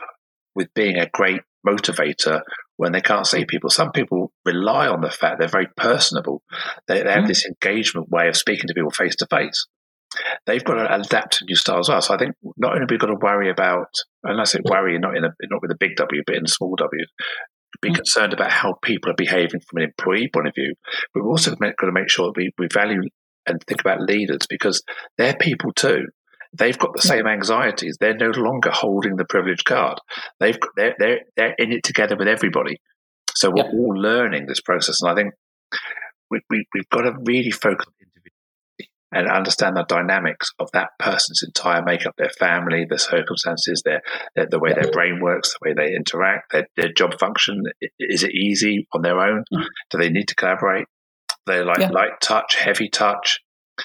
with 0.53 0.73
being 0.75 0.97
a 0.97 1.09
great 1.11 1.41
motivator 1.67 2.41
when 2.77 2.91
they 2.91 3.01
can't 3.01 3.27
see 3.27 3.45
people. 3.45 3.69
Some 3.69 3.91
people 3.91 4.31
rely 4.45 4.87
on 4.87 5.01
the 5.01 5.11
fact 5.11 5.39
they're 5.39 5.47
very 5.47 5.67
personable. 5.77 6.41
They, 6.87 7.03
they 7.03 7.11
have 7.11 7.25
mm. 7.25 7.27
this 7.27 7.45
engagement 7.45 8.09
way 8.09 8.27
of 8.27 8.37
speaking 8.37 8.67
to 8.67 8.73
people 8.73 8.91
face 8.91 9.15
to 9.17 9.27
face. 9.29 9.67
They've 10.45 10.63
got 10.63 10.75
to 10.75 10.93
adapt 10.93 11.37
to 11.37 11.45
new 11.45 11.55
styles 11.55 11.87
as 11.87 11.93
well. 11.93 12.01
So 12.01 12.13
I 12.15 12.17
think 12.17 12.35
not 12.57 12.71
only 12.71 12.81
have 12.81 12.91
we 12.91 12.97
got 12.97 13.07
to 13.07 13.15
worry 13.21 13.49
about, 13.49 13.87
and 14.23 14.41
I 14.41 14.43
say 14.43 14.59
worry 14.65 14.97
not 14.99 15.15
in 15.15 15.23
a, 15.23 15.29
not 15.43 15.61
with 15.61 15.71
a 15.71 15.77
big 15.79 15.95
W, 15.95 16.23
but 16.25 16.35
in 16.35 16.45
a 16.45 16.49
small 16.49 16.75
W, 16.75 17.05
be 17.81 17.91
mm. 17.91 17.95
concerned 17.95 18.33
about 18.33 18.51
how 18.51 18.75
people 18.81 19.11
are 19.11 19.15
behaving 19.15 19.61
from 19.61 19.77
an 19.77 19.83
employee 19.83 20.29
point 20.33 20.47
of 20.47 20.55
view, 20.55 20.73
we've 21.15 21.25
also 21.25 21.55
got 21.55 21.75
to 21.79 21.91
make 21.91 22.09
sure 22.09 22.27
that 22.27 22.37
we, 22.37 22.51
we 22.57 22.67
value 22.73 23.01
and 23.47 23.63
think 23.63 23.81
about 23.81 24.01
leaders 24.01 24.45
because 24.49 24.83
they're 25.17 25.35
people 25.35 25.71
too. 25.73 26.07
They've 26.53 26.77
got 26.77 26.93
the 26.93 27.01
same 27.01 27.27
anxieties. 27.27 27.97
They're 27.99 28.15
no 28.17 28.29
longer 28.31 28.71
holding 28.71 29.15
the 29.15 29.25
privileged 29.25 29.65
card. 29.65 29.99
They've 30.39 30.59
got, 30.59 30.71
they're 30.75 30.95
they're 30.99 31.19
they're 31.35 31.55
in 31.57 31.71
it 31.71 31.83
together 31.83 32.15
with 32.17 32.27
everybody. 32.27 32.77
So 33.35 33.49
we're 33.49 33.63
Yeah. 33.65 33.71
all 33.71 33.93
learning 33.95 34.47
this 34.47 34.61
process, 34.61 35.01
and 35.01 35.11
I 35.11 35.15
think 35.15 35.33
we, 36.29 36.41
we 36.49 36.65
we've 36.73 36.89
got 36.89 37.01
to 37.01 37.13
really 37.25 37.51
focus 37.51 37.85
on 37.87 37.93
individuality 38.01 38.91
and 39.13 39.27
understand 39.29 39.75
the 39.75 39.83
dynamics 39.83 40.51
of 40.59 40.69
that 40.71 40.89
person's 40.99 41.43
entire 41.43 41.81
makeup, 41.83 42.13
their 42.17 42.29
family, 42.29 42.85
their 42.87 42.97
circumstances, 42.97 43.81
their, 43.83 44.01
their 44.35 44.47
the 44.47 44.59
way 44.59 44.73
their 44.73 44.89
brain 44.91 45.19
works, 45.21 45.53
the 45.53 45.69
way 45.69 45.73
they 45.73 45.93
interact, 45.95 46.51
their, 46.51 46.67
their 46.77 46.91
job 46.93 47.17
function. 47.19 47.63
Is 47.99 48.23
it 48.23 48.31
easy 48.31 48.87
on 48.93 49.01
their 49.01 49.19
own? 49.19 49.43
Mhm. 49.53 49.65
Do 49.89 49.97
they 49.97 50.09
need 50.09 50.27
to 50.29 50.35
collaborate? 50.35 50.85
They 51.45 51.63
like 51.63 51.79
Yeah. 51.79 51.89
light 51.91 52.21
touch, 52.21 52.55
heavy 52.55 52.87
touch. 52.89 53.39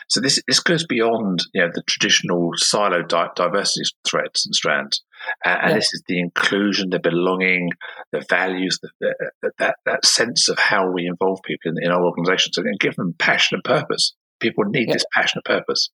So 0.08 0.20
this 0.20 0.40
this 0.46 0.60
goes 0.60 0.86
beyond 0.86 1.40
you 1.54 1.62
know 1.62 1.70
the 1.74 1.82
traditional 1.86 2.50
silo 2.56 3.02
di- 3.02 3.28
diversity 3.36 3.84
threads 4.08 4.46
and 4.46 4.54
strands, 4.54 5.02
and, 5.44 5.58
and 5.60 5.70
Yeah. 5.70 5.76
this 5.76 5.92
is 5.94 6.02
the 6.08 6.20
inclusion, 6.20 6.90
the 6.90 6.98
belonging, 7.00 7.70
the 8.12 8.24
values, 8.28 8.78
the, 8.82 8.90
the, 9.42 9.50
that 9.58 9.76
that 9.84 10.04
sense 10.06 10.48
of 10.48 10.58
how 10.58 10.90
we 10.90 11.06
involve 11.06 11.40
people 11.44 11.72
in, 11.72 11.82
in 11.84 11.90
our 11.90 12.04
organisations 12.04 12.56
and 12.58 12.78
give 12.80 12.96
them 12.96 13.14
passion 13.18 13.56
and 13.56 13.64
purpose. 13.64 14.14
People 14.40 14.64
need 14.64 14.88
Yeah. 14.88 14.94
this 14.94 15.06
passion 15.14 15.40
and 15.44 15.58
purpose. 15.58 15.90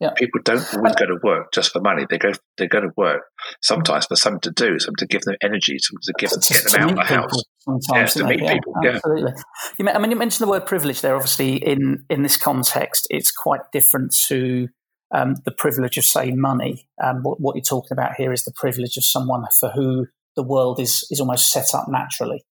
Yeah. 0.00 0.10
People 0.16 0.40
don't 0.44 0.74
always 0.74 0.94
go 0.94 1.06
to 1.06 1.18
work 1.22 1.52
just 1.52 1.72
for 1.72 1.80
money. 1.80 2.06
They 2.08 2.18
go 2.18 2.32
they 2.58 2.68
go 2.68 2.80
to 2.80 2.90
work 2.96 3.22
sometimes 3.62 4.06
for 4.06 4.16
something 4.16 4.40
to 4.40 4.50
do, 4.50 4.78
something 4.78 4.96
to 4.98 5.06
give 5.06 5.22
them 5.22 5.36
energy, 5.42 5.78
something 5.78 6.02
to 6.02 6.12
give 6.18 6.30
them 6.30 6.40
to, 6.40 6.54
get 6.54 6.64
them 6.64 6.82
out 6.82 6.90
of 6.90 6.96
the 6.96 7.04
house. 7.04 7.42
sometimes. 7.60 7.86
Yeah, 7.92 8.06
to 8.06 8.18
they? 8.22 8.36
meet 8.36 8.48
people, 8.48 8.74
yeah. 8.82 8.90
absolutely. 8.90 9.32
You, 9.78 9.88
I 9.88 9.98
mean, 9.98 10.10
you 10.10 10.16
mentioned 10.16 10.46
the 10.46 10.50
word 10.50 10.66
privilege 10.66 11.00
there. 11.00 11.16
Obviously, 11.16 11.56
in 11.56 12.04
in 12.08 12.22
this 12.22 12.36
context, 12.36 13.06
it's 13.10 13.32
quite 13.32 13.60
different 13.72 14.14
to 14.28 14.68
um, 15.12 15.34
the 15.44 15.50
privilege 15.50 15.98
of, 15.98 16.04
say, 16.04 16.30
money. 16.30 16.86
Um, 17.02 17.22
what, 17.22 17.40
what 17.40 17.56
you're 17.56 17.62
talking 17.62 17.92
about 17.92 18.14
here 18.16 18.32
is 18.32 18.44
the 18.44 18.52
privilege 18.52 18.96
of 18.96 19.04
someone 19.04 19.44
for 19.58 19.70
who 19.70 20.06
the 20.36 20.44
world 20.44 20.78
is 20.78 21.06
is 21.10 21.20
almost 21.20 21.50
set 21.50 21.74
up 21.74 21.86
naturally, 21.88 22.44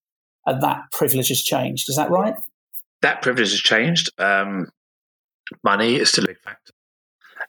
and 0.45 0.61
that 0.61 0.91
privilege 0.91 1.29
has 1.29 1.41
changed. 1.41 1.89
Is 1.89 1.95
that 1.95 2.11
right? 2.11 2.35
that 3.01 3.21
privilege 3.21 3.51
has 3.51 3.61
changed. 3.61 4.09
Um, 4.19 4.69
money 5.63 5.95
is 5.95 6.09
still 6.09 6.25
a 6.25 6.27
big 6.27 6.39
factor 6.41 6.73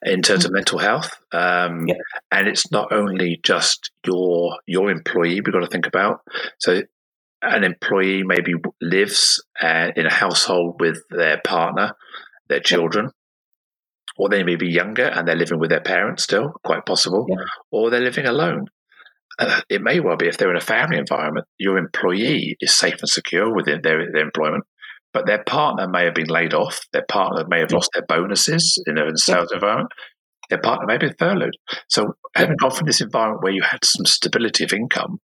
in 0.02 0.22
terms 0.22 0.44
of 0.44 0.52
mental 0.52 0.78
health, 0.78 1.10
um, 1.32 1.86
Yeah. 1.86 1.94
and 2.32 2.48
it's 2.48 2.70
not 2.72 2.92
only 2.92 3.40
just 3.42 3.90
your 4.06 4.58
your 4.66 4.90
employee. 4.90 5.40
We've 5.40 5.52
got 5.52 5.60
to 5.60 5.66
think 5.66 5.86
about 5.86 6.20
so. 6.58 6.82
An 7.42 7.64
employee 7.64 8.22
maybe 8.22 8.52
lives 8.82 9.42
uh, 9.62 9.92
in 9.96 10.04
a 10.04 10.12
household 10.12 10.78
with 10.78 10.98
their 11.08 11.40
partner, 11.42 11.94
their 12.50 12.60
children, 12.60 13.12
or 14.18 14.28
they 14.28 14.42
may 14.42 14.56
be 14.56 14.68
younger 14.68 15.04
and 15.06 15.26
they're 15.26 15.36
living 15.36 15.58
with 15.58 15.70
their 15.70 15.80
parents 15.80 16.22
still, 16.22 16.52
quite 16.64 16.84
possible, 16.84 17.24
Yeah. 17.30 17.44
or 17.70 17.88
they're 17.88 18.00
living 18.02 18.26
alone. 18.26 18.66
Uh, 19.38 19.62
it 19.70 19.80
may 19.80 20.00
well 20.00 20.18
be 20.18 20.26
if 20.28 20.36
they're 20.36 20.50
in 20.50 20.56
a 20.58 20.60
family 20.60 20.98
environment, 20.98 21.46
your 21.56 21.78
employee 21.78 22.58
is 22.60 22.74
safe 22.76 22.96
and 23.00 23.08
secure 23.08 23.54
within 23.54 23.80
their, 23.80 24.12
their 24.12 24.22
employment, 24.22 24.64
but 25.12 25.26
their 25.26 25.42
partner 25.44 25.88
may 25.88 26.04
have 26.04 26.14
been 26.14 26.28
laid 26.28 26.54
off. 26.54 26.80
Their 26.92 27.04
partner 27.08 27.44
may 27.48 27.60
have 27.60 27.72
lost 27.72 27.90
their 27.94 28.04
bonuses 28.06 28.82
in 28.86 28.98
a 28.98 29.10
sales 29.16 29.50
environment. 29.52 29.90
Their 30.48 30.60
partner 30.60 30.86
may 30.86 30.98
be 30.98 31.12
furloughed. 31.18 31.56
So, 31.88 32.14
having 32.34 32.56
gone 32.56 32.70
from 32.72 32.86
this 32.86 33.00
environment 33.00 33.42
where 33.42 33.52
you 33.52 33.62
had 33.62 33.84
some 33.84 34.04
stability 34.06 34.64
of 34.64 34.72
income, 34.72 35.18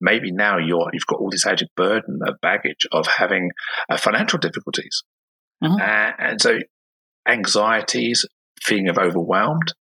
maybe 0.00 0.30
now 0.32 0.58
you're 0.58 0.88
you've 0.92 1.06
got 1.06 1.18
all 1.20 1.30
this 1.30 1.46
added 1.46 1.68
burden 1.76 2.18
of 2.26 2.34
baggage 2.42 2.86
of 2.92 3.06
having 3.06 3.50
uh, 3.88 3.96
financial 3.96 4.38
difficulties. 4.38 5.02
Uh, 5.80 6.12
and 6.18 6.40
so 6.40 6.58
anxieties, 7.28 8.24
feeling 8.62 8.88
of 8.88 8.98
overwhelmed. 8.98 9.72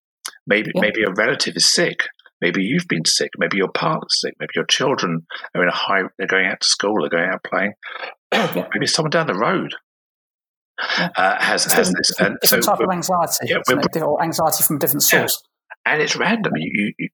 Maybe 0.46 0.72
Yeah. 0.76 0.82
maybe 0.82 1.04
a 1.04 1.12
relative 1.12 1.56
is 1.56 1.72
sick. 1.72 2.08
Maybe 2.42 2.62
you've 2.64 2.88
been 2.88 3.06
sick. 3.06 3.32
Maybe 3.38 3.58
your 3.58 3.72
partner's 3.72 4.20
sick. 4.22 4.36
Maybe 4.40 4.52
your 4.56 4.66
children 4.66 5.26
are 5.56 5.64
in 5.64 5.70
a 5.70 5.74
high. 5.76 6.04
They're 6.18 6.28
going 6.28 6.46
out 6.46 6.62
to 6.62 6.68
school. 6.68 6.96
They're 7.02 7.10
going 7.10 7.30
out 7.32 7.44
playing. 7.44 7.74
Yeah. 8.34 8.68
Maybe 8.74 8.88
someone 8.88 9.10
down 9.12 9.28
the 9.28 9.34
road 9.36 9.74
Yeah. 10.98 11.10
uh, 11.16 11.42
has 11.44 11.66
It's 11.66 11.74
has 11.74 11.92
this. 11.94 12.20
And 12.20 12.38
different 12.42 12.64
so 12.66 12.72
type 12.72 12.80
of 12.82 12.92
anxiety, 12.92 13.48
yeah, 13.48 13.58
it? 13.68 14.02
Or 14.02 14.22
anxiety 14.22 14.64
from 14.64 14.76
a 14.78 14.80
different 14.80 15.04
Yeah. 15.12 15.20
source. 15.22 15.44
and 15.86 16.02
it's 16.02 16.16
random. 16.18 16.54
You, 16.58 16.94
you, 16.98 17.10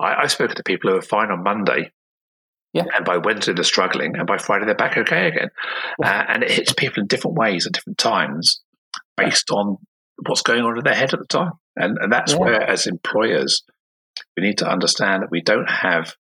I, 0.00 0.22
I've 0.22 0.30
spoken 0.32 0.54
to 0.56 0.62
people 0.62 0.90
who 0.90 0.96
are 0.96 1.02
fine 1.02 1.30
on 1.32 1.42
Monday, 1.42 1.90
Yeah. 2.72 2.84
and 2.94 3.04
by 3.04 3.16
Wednesday 3.16 3.52
they're 3.52 3.64
struggling, 3.64 4.16
and 4.16 4.26
by 4.26 4.38
Friday 4.38 4.66
they're 4.66 4.74
back 4.76 4.96
okay 4.96 5.26
again. 5.28 5.48
Yeah. 6.00 6.20
Uh, 6.20 6.24
and 6.28 6.42
it 6.44 6.50
hits 6.52 6.72
people 6.72 7.00
in 7.02 7.08
different 7.08 7.36
ways 7.36 7.66
at 7.66 7.72
different 7.72 7.98
times, 7.98 8.62
based 9.16 9.50
on 9.50 9.78
what's 10.26 10.42
going 10.42 10.62
on 10.62 10.78
in 10.78 10.84
their 10.84 10.94
head 10.94 11.12
at 11.12 11.18
the 11.18 11.26
time. 11.26 11.52
And 11.76 11.98
and 12.00 12.12
that's 12.12 12.32
Yeah. 12.32 12.38
where, 12.38 12.62
as 12.62 12.86
employers, 12.86 13.64
we 14.36 14.44
need 14.44 14.58
to 14.58 14.68
understand 14.70 15.22
that 15.24 15.30
we 15.32 15.40
don't 15.42 15.68
have 15.68 16.14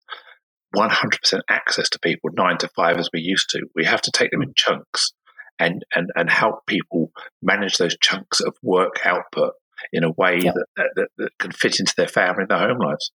100% 0.76 1.42
access 1.50 1.90
to 1.90 2.00
people 2.00 2.30
nine 2.34 2.58
to 2.60 2.70
five 2.76 2.98
as 2.98 3.10
we 3.14 3.20
used 3.20 3.50
to. 3.52 3.68
We 3.76 3.86
have 3.86 4.02
to 4.04 4.12
take 4.12 4.32
them 4.32 4.42
in 4.42 4.54
chunks 4.56 5.14
and, 5.60 5.86
and, 5.96 6.10
and 6.16 6.30
help 6.30 6.66
people 6.66 7.12
manage 7.42 7.78
those 7.78 7.98
chunks 8.02 8.40
of 8.40 8.56
work 8.62 9.06
output 9.06 9.54
in 9.92 10.04
a 10.04 10.12
way 10.12 10.42
that, 10.42 10.66
that, 10.78 11.08
that 11.18 11.30
can 11.40 11.52
fit 11.52 11.80
into 11.80 11.94
their 11.98 12.08
family 12.08 12.44
and 12.44 12.50
their 12.50 12.60
home 12.60 12.80
lives. 12.80 13.12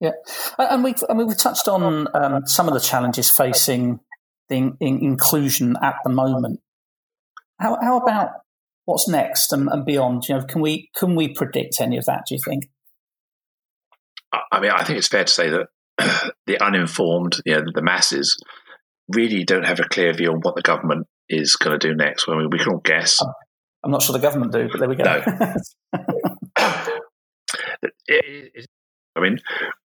Yeah, 0.00 0.12
and 0.58 0.84
we've 0.84 1.02
I 1.08 1.14
mean 1.14 1.26
we've 1.26 1.38
touched 1.38 1.68
on 1.68 2.06
um, 2.14 2.46
some 2.46 2.68
of 2.68 2.74
the 2.74 2.80
challenges 2.80 3.30
facing 3.30 4.00
the 4.50 4.56
in, 4.56 4.76
in- 4.78 5.02
inclusion 5.02 5.74
at 5.82 5.94
the 6.04 6.10
moment. 6.10 6.60
How 7.58 7.78
how 7.80 7.96
about 7.96 8.28
what's 8.84 9.08
next 9.08 9.52
and, 9.52 9.68
and 9.70 9.86
beyond? 9.86 10.28
You 10.28 10.36
know, 10.36 10.44
can 10.44 10.60
we 10.60 10.90
can 10.94 11.14
we 11.14 11.28
predict 11.28 11.80
any 11.80 11.96
of 11.96 12.04
that? 12.04 12.24
Do 12.28 12.34
you 12.34 12.40
think? 12.46 12.68
I 14.52 14.60
mean, 14.60 14.70
I 14.70 14.84
think 14.84 14.98
it's 14.98 15.08
fair 15.08 15.24
to 15.24 15.32
say 15.32 15.48
that 15.48 15.68
the 15.98 16.62
uninformed, 16.62 17.40
you 17.44 17.54
know, 17.54 17.62
the 17.74 17.82
masses, 17.82 18.36
really 19.08 19.44
don't 19.44 19.64
have 19.66 19.80
a 19.80 19.88
clear 19.88 20.12
view 20.12 20.30
on 20.30 20.40
what 20.40 20.54
the 20.56 20.62
government 20.62 21.06
is 21.28 21.56
going 21.56 21.78
to 21.78 21.88
do 21.88 21.94
next. 21.94 22.28
I 22.28 22.36
mean, 22.36 22.48
we 22.50 22.58
can 22.58 22.72
all 22.72 22.80
guess. 22.84 23.18
I'm 23.84 23.90
not 23.90 24.02
sure 24.02 24.12
the 24.12 24.18
government 24.18 24.52
do, 24.52 24.68
but 24.70 24.80
there 24.80 24.88
we 24.88 24.96
go. 24.96 25.22
It- 28.06 28.66
I 29.16 29.20
mean, 29.20 29.38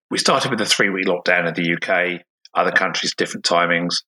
we 0.10 0.18
started 0.18 0.52
with 0.52 0.60
a 0.60 0.66
three 0.66 0.90
week 0.90 1.06
lockdown 1.08 1.48
in 1.48 1.54
the 1.54 1.74
UK, 1.76 2.22
other 2.54 2.72
countries, 2.74 3.16
different 3.16 3.46
timings. 3.46 4.04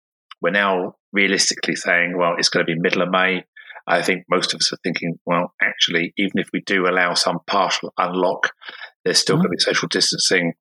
We're 0.41 0.51
now 0.51 0.95
realistically 1.11 1.75
saying, 1.75 2.15
well, 2.17 2.35
it's 2.37 2.47
going 2.47 2.65
to 2.65 2.73
be 2.73 2.79
middle 2.79 3.01
of 3.01 3.09
May. 3.11 3.43
I 3.85 4.01
think 4.01 4.23
most 4.29 4.53
of 4.53 4.59
us 4.59 4.71
are 4.71 4.77
thinking, 4.81 5.15
well, 5.25 5.53
actually, 5.61 6.13
even 6.17 6.37
if 6.39 6.47
we 6.53 6.61
do 6.61 6.87
allow 6.87 7.15
some 7.15 7.39
partial 7.47 7.93
unlock, 7.97 8.51
there's 9.03 9.19
still 9.19 9.35
Mhm. 9.35 9.39
going 9.39 9.49
to 9.51 9.55
be 9.57 9.59
social 9.59 9.87
distancing. 9.89 10.53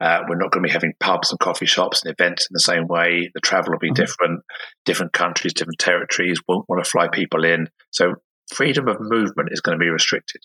Uh, 0.00 0.22
we're 0.28 0.36
not 0.36 0.50
going 0.52 0.62
to 0.62 0.68
be 0.68 0.72
having 0.72 0.92
pubs 1.00 1.30
and 1.30 1.40
coffee 1.40 1.66
shops 1.66 2.02
and 2.04 2.14
events 2.18 2.44
in 2.44 2.54
the 2.54 2.60
same 2.60 2.86
way. 2.86 3.30
The 3.34 3.40
travel 3.40 3.72
will 3.72 3.78
be 3.78 3.90
Mhm. 3.90 3.94
different. 3.96 4.44
Different 4.84 5.12
countries, 5.12 5.54
different 5.54 5.78
territories 5.78 6.40
won't 6.46 6.68
want 6.68 6.84
to 6.84 6.90
fly 6.90 7.08
people 7.08 7.44
in. 7.44 7.68
So 7.90 8.14
freedom 8.52 8.88
of 8.88 8.96
movement 9.00 9.48
is 9.52 9.60
going 9.60 9.78
to 9.78 9.82
be 9.82 9.90
restricted. 9.90 10.42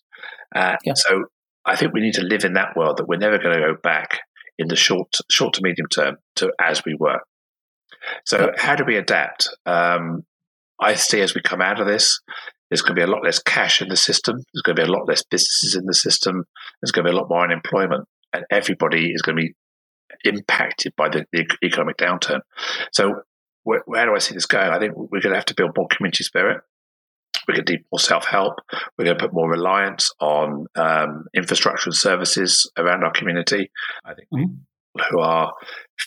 Uh, 0.55 0.77
Yeah. 0.83 0.93
So 0.95 1.25
I 1.65 1.75
think 1.75 1.93
we 1.93 2.01
need 2.01 2.15
to 2.15 2.23
live 2.23 2.43
in 2.45 2.53
that 2.53 2.75
world 2.75 2.97
that 2.97 3.07
we're 3.07 3.17
never 3.17 3.37
going 3.37 3.55
to 3.55 3.61
go 3.61 3.75
back 3.81 4.21
in 4.57 4.67
the 4.67 4.75
short, 4.75 5.15
short 5.29 5.53
to 5.55 5.61
medium 5.61 5.87
term 5.87 6.17
to 6.37 6.51
as 6.59 6.83
we 6.83 6.95
were. 6.99 7.19
So 8.25 8.39
Yeah. 8.55 8.61
how 8.61 8.75
do 8.75 8.83
we 8.83 8.95
adapt? 8.97 9.47
Um, 9.65 10.25
I 10.79 10.95
see 10.95 11.21
as 11.21 11.35
we 11.35 11.41
come 11.41 11.61
out 11.61 11.79
of 11.79 11.85
this, 11.85 12.19
there's 12.69 12.81
going 12.81 12.95
to 12.95 12.99
be 12.99 13.03
a 13.03 13.13
lot 13.13 13.23
less 13.23 13.37
cash 13.39 13.81
in 13.81 13.89
the 13.89 13.97
system. 13.97 14.37
There's 14.37 14.61
going 14.63 14.75
to 14.77 14.81
be 14.81 14.87
a 14.87 14.91
lot 14.91 15.07
less 15.07 15.23
businesses 15.23 15.75
in 15.75 15.85
the 15.85 15.93
system. 15.93 16.45
There's 16.81 16.91
going 16.91 17.05
to 17.05 17.11
be 17.11 17.15
a 17.15 17.19
lot 17.19 17.29
more 17.29 17.43
unemployment, 17.43 18.07
and 18.33 18.45
everybody 18.51 19.11
is 19.11 19.21
going 19.21 19.37
to 19.37 19.43
be 19.43 19.53
impacted 20.23 20.93
by 20.95 21.09
the, 21.09 21.25
the 21.31 21.45
economic 21.63 21.97
downturn. 21.97 22.41
So 22.91 23.21
where, 23.63 23.81
where 23.85 24.05
do 24.05 24.13
I 24.15 24.19
see 24.19 24.33
this 24.33 24.45
going? 24.45 24.69
I 24.69 24.79
think 24.79 24.93
we're 24.95 25.21
going 25.21 25.33
to 25.33 25.35
have 25.35 25.45
to 25.45 25.55
build 25.55 25.71
more 25.77 25.87
community 25.89 26.23
spirit. 26.23 26.61
We're 27.47 27.55
going 27.55 27.65
to 27.65 27.73
need 27.73 27.85
more 27.91 27.99
self 27.99 28.25
help. 28.25 28.53
We're 28.97 29.05
going 29.05 29.17
to 29.17 29.23
put 29.23 29.33
more 29.33 29.49
reliance 29.49 30.11
on 30.19 30.67
um, 30.75 31.25
infrastructure 31.33 31.87
and 31.87 31.95
services 31.95 32.69
around 32.77 33.03
our 33.03 33.11
community. 33.11 33.71
I 34.05 34.13
think 34.13 34.27
Mhm. 34.33 34.39
people 34.95 35.05
who 35.09 35.19
are 35.21 35.53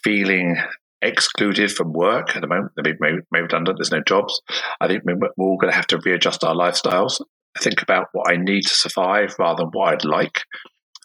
feeling 0.03 0.57
excluded 1.03 1.71
from 1.73 1.93
work 1.93 2.35
at 2.35 2.41
the 2.41 2.47
moment, 2.47 2.73
they're 2.77 2.95
being 2.95 3.21
made, 3.31 3.43
redundant, 3.43 3.79
there's 3.79 3.91
no 3.93 4.03
jobs. 4.07 4.41
I 4.81 4.87
think 4.89 5.03
we're, 5.05 5.17
we're 5.17 5.47
all 5.47 5.59
going 5.59 5.71
to 5.71 5.77
have 5.77 5.87
to 5.89 5.99
readjust 5.99 6.45
our 6.45 6.55
lifestyles, 6.55 7.21
think 7.59 7.83
about 7.83 8.07
what 8.13 8.31
I 8.31 8.37
need 8.37 8.63
to 8.63 8.75
survive 8.75 9.35
rather 9.39 9.65
than 9.65 9.71
what 9.73 9.93
I'd 9.93 10.05
like. 10.05 10.43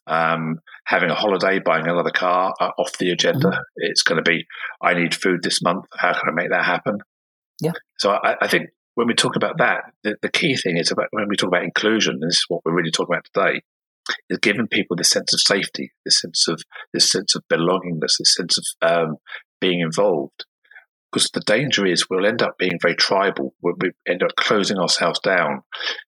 Um, 0.10 0.60
having 0.86 1.12
a 1.12 1.16
holiday, 1.16 1.60
buying 1.60 1.88
another 1.88 2.10
car 2.10 2.52
uh, 2.60 2.72
off 2.80 2.98
the 2.98 3.12
agenda. 3.12 3.62
It's 3.76 4.02
going 4.02 4.22
to 4.22 4.28
be, 4.28 4.48
I 4.82 4.96
need 4.96 5.14
food 5.14 5.44
this 5.44 5.62
month. 5.62 5.86
How 5.96 6.14
can 6.14 6.30
I 6.30 6.32
make 6.34 6.50
that 6.50 6.66
happen? 6.66 6.98
Yeah. 7.62 7.74
So 8.00 8.14
I, 8.14 8.36
I 8.42 8.48
think 8.48 8.70
when 8.96 9.06
we 9.06 9.14
talk 9.14 9.36
about 9.36 9.60
that, 9.60 9.84
the, 10.04 10.16
the 10.24 10.32
key 10.32 10.56
thing 10.56 10.78
is 10.78 10.92
about 10.92 11.10
when 11.12 11.28
we 11.30 11.36
talk 11.36 11.50
about 11.50 11.64
inclusion, 11.64 12.16
and 12.20 12.28
this 12.28 12.38
is 12.38 12.46
what 12.48 12.62
we're 12.66 12.76
really 12.76 12.90
talking 12.90 13.14
about 13.14 13.28
today, 13.32 13.62
is 14.32 14.40
giving 14.40 14.68
people 14.68 14.98
this 14.98 15.12
sense 15.12 15.32
of 15.32 15.42
safety, 15.42 15.92
this 16.06 16.20
sense 16.22 16.48
of 16.48 16.60
this 16.92 17.12
sense 17.12 17.36
of 17.36 17.44
belongingness, 17.48 18.18
this 18.18 18.36
sense 18.36 18.58
of 18.58 18.66
um, 18.82 19.18
being 19.62 19.82
involved. 19.82 20.46
Because 21.12 21.30
the 21.32 21.42
danger 21.42 21.86
is 21.86 22.10
we'll 22.10 22.26
end 22.26 22.42
up 22.42 22.58
being 22.58 22.80
very 22.82 22.96
tribal. 22.96 23.54
We'll 23.62 23.76
we 23.80 23.92
end 24.08 24.24
up 24.24 24.36
closing 24.38 24.80
ourselves 24.80 25.20
down, 25.20 25.62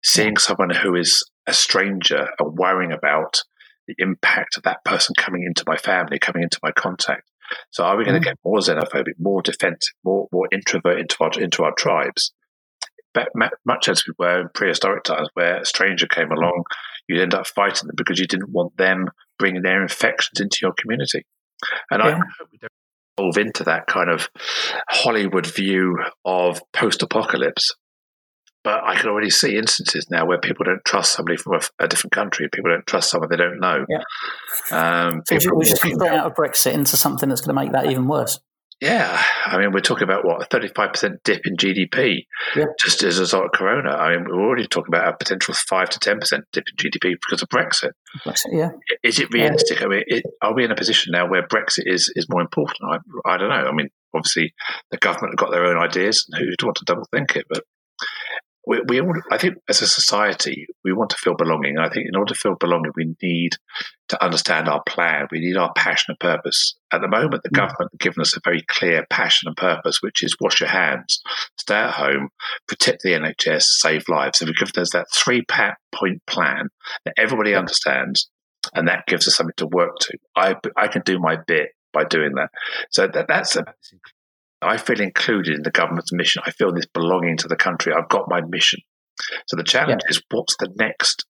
seeing 0.03 0.39
someone 0.39 0.71
who 0.71 0.95
is 0.95 1.23
a 1.47 1.53
stranger 1.53 2.29
and 2.39 2.57
worrying 2.57 2.93
about 2.93 3.43
the 3.87 3.95
impact 3.99 4.57
of 4.57 4.63
that 4.65 4.85
person 4.85 5.15
coming 5.17 5.45
into 5.45 5.65
my 5.67 5.77
family, 5.77 6.19
coming 6.19 6.43
into 6.43 6.59
my 6.63 6.73
contact. 6.73 7.31
So 7.71 7.85
are 7.85 7.97
we 7.97 8.05
going 8.05 8.15
to 8.15 8.21
mm. 8.21 8.31
get 8.31 8.39
more 8.45 8.59
xenophobic, 8.59 9.15
more 9.19 9.43
defensive, 9.43 9.95
more 10.05 10.29
more 10.33 10.49
introvert 10.53 10.99
into 10.99 11.17
our 11.21 11.31
into 11.41 11.65
our 11.65 11.73
tribes? 11.73 12.33
But 13.13 13.31
much 13.67 13.89
as 13.89 14.05
we 14.07 14.15
were 14.19 14.43
in 14.43 14.49
prehistoric 14.55 15.03
times, 15.03 15.29
where 15.35 15.63
a 15.63 15.65
stranger 15.65 16.07
came 16.07 16.31
along, 16.31 16.63
you'd 17.09 17.21
end 17.21 17.35
up 17.35 17.47
fighting 17.47 17.89
them 17.89 17.97
because 17.97 18.21
you 18.21 18.27
didn't 18.27 18.51
want 18.51 18.77
them 18.77 19.09
bringing 19.37 19.63
their 19.63 19.83
infections 19.83 20.41
into 20.41 20.59
your 20.63 20.73
community. 20.79 21.27
And 21.91 22.03
yeah. 22.03 22.11
I 22.11 22.13
hope 22.13 22.49
we 22.53 22.59
don't 22.59 22.71
evolve 23.19 23.37
into 23.37 23.65
that 23.65 23.89
kind 23.89 24.11
of 24.11 24.29
Hollywood 24.89 25.47
view 25.47 25.99
of 26.25 26.63
post-apocalypse 26.73 27.75
but 28.63 28.85
I 28.85 28.95
can 28.97 29.09
already 29.09 29.31
see 29.31 29.57
instances 29.57 30.09
now 30.11 30.27
where 30.27 30.39
people 30.39 30.65
don't 30.65 30.85
trust 30.85 31.13
somebody 31.13 31.37
from 31.37 31.55
a, 31.55 31.85
a 31.85 31.89
different 31.89 32.13
country. 32.13 32.49
People 32.53 32.71
don't 32.71 32.87
trust 32.87 33.11
someone 33.11 33.31
they 33.31 33.37
don't 33.37 33.61
know. 33.61 33.87
Yeah. 33.89 34.03
Um, 34.71 35.23
so 35.27 35.39
we're 35.53 35.65
just 35.65 35.83
going 35.83 35.99
to 35.99 36.07
out 36.07 36.27
of 36.27 36.35
Brexit 36.35 36.73
into 36.73 36.97
something 36.97 37.29
that's 37.29 37.41
going 37.41 37.57
to 37.57 37.63
make 37.63 37.73
that 37.73 37.91
even 37.91 38.07
worse. 38.07 38.39
Yeah, 38.81 39.23
I 39.45 39.59
mean, 39.59 39.73
we're 39.73 39.81
talking 39.81 40.05
about 40.05 40.25
what 40.25 40.41
a 40.41 40.47
thirty-five 40.47 40.93
percent 40.93 41.23
dip 41.23 41.47
in 41.47 41.57
GDP 41.57 42.25
yeah. 42.57 42.65
just 42.81 43.03
as 43.03 43.19
a 43.19 43.23
result 43.23 43.45
of 43.45 43.53
Corona. 43.53 43.91
I 43.91 44.17
mean, 44.17 44.25
we're 44.25 44.41
already 44.41 44.67
talking 44.67 44.89
about 44.89 45.07
a 45.07 45.17
potential 45.19 45.53
five 45.53 45.91
to 45.91 45.99
ten 45.99 46.19
percent 46.19 46.47
dip 46.51 46.65
in 46.67 46.77
GDP 46.77 47.13
because 47.13 47.43
of 47.43 47.51
Brexit. 47.51 47.91
Brexit, 48.25 48.53
yeah. 48.53 48.71
Is 49.03 49.21
it 49.21 49.31
realistic? 49.35 49.81
Yeah. 49.81 49.87
I 49.87 49.89
mean, 49.91 50.05
it, 50.07 50.25
are 50.41 50.55
we 50.55 50.65
in 50.65 50.71
a 50.71 50.77
position 50.77 51.13
now 51.13 51.29
where 51.29 51.47
Brexit 51.47 51.83
is 51.85 52.11
is 52.17 52.27
more 52.31 52.41
important? 52.41 52.79
I, 52.91 53.31
I 53.31 53.37
don't 53.37 53.51
know. 53.51 53.69
I 53.69 53.73
mean, 53.73 53.91
obviously, 54.15 54.55
the 54.91 54.97
government 54.97 55.35
have 55.35 55.47
got 55.47 55.51
their 55.51 55.67
own 55.67 55.77
ideas, 55.77 56.27
and 56.31 56.41
who'd 56.41 56.63
want 56.63 56.79
to 56.79 56.87
double 56.87 57.05
think 57.13 57.37
it? 57.37 57.45
But 57.51 57.65
we, 58.67 58.81
we 58.87 59.01
all, 59.01 59.15
I 59.31 59.39
think 59.39 59.57
as 59.69 59.81
a 59.81 59.87
society, 59.87 60.67
we 60.85 60.93
want 60.93 61.11
to 61.11 61.17
feel 61.17 61.35
belonging. 61.35 61.79
I 61.79 61.89
think 61.89 62.07
in 62.09 62.17
order 62.17 62.35
to 62.35 62.39
feel 62.39 62.57
belonging, 62.57 62.93
we 62.95 63.15
need 63.23 63.53
to 64.09 64.23
understand 64.23 64.69
our 64.69 64.83
plan. 64.83 65.29
We 65.31 65.41
need 65.41 65.57
our 65.57 65.73
passion 65.75 66.13
and 66.13 66.19
purpose. 66.19 66.75
At 66.93 67.01
the 67.01 67.09
moment, 67.09 67.43
the 67.43 67.49
mm. 67.49 67.57
government 67.57 67.93
have 67.93 67.99
given 67.99 68.21
us 68.21 68.37
a 68.37 68.41
very 68.45 68.63
clear 68.69 69.07
passion 69.09 69.49
and 69.49 69.57
purpose, 69.57 70.03
which 70.03 70.23
is 70.23 70.37
wash 70.41 70.61
your 70.61 70.69
hands, 70.69 71.23
stay 71.57 71.77
at 71.77 71.95
home, 71.95 72.29
protect 72.69 73.03
the 73.03 73.11
NHS, 73.11 73.63
save 73.63 74.09
lives. 74.09 74.39
So 74.39 74.47
we've 74.47 74.57
given 74.57 74.83
us 74.83 74.93
that 74.93 75.07
three 75.13 75.43
point 75.93 76.23
plan 76.27 76.69
that 77.05 77.15
everybody 77.17 77.55
understands, 77.55 78.29
and 78.75 78.89
that 78.89 79.07
gives 79.07 79.27
us 79.27 79.37
something 79.37 79.55
to 79.57 79.67
work 79.67 79.99
to. 80.01 80.19
I, 80.37 80.57
I 80.77 80.89
can 80.89 81.03
do 81.03 81.19
my 81.19 81.39
bit 81.47 81.71
by 81.93 82.05
doing 82.05 82.35
that. 82.35 82.51
So 82.91 83.07
that, 83.07 83.27
that's 83.27 83.57
a 83.57 83.65
I 84.63 84.77
feel 84.77 85.01
included 85.01 85.55
in 85.55 85.63
the 85.63 85.71
government's 85.71 86.13
mission. 86.13 86.43
I 86.45 86.51
feel 86.51 86.73
this 86.73 86.87
belonging 86.87 87.37
to 87.39 87.49
the 87.49 87.57
country. 87.57 87.93
I've 87.93 88.09
got 88.09 88.29
my 88.29 88.41
mission. 88.43 88.81
So 89.47 89.57
the 89.57 89.65
challenge 89.65 90.03
yeah. 90.05 90.11
is 90.11 90.23
what's 90.31 90.57
the 90.59 90.69
next 90.79 91.27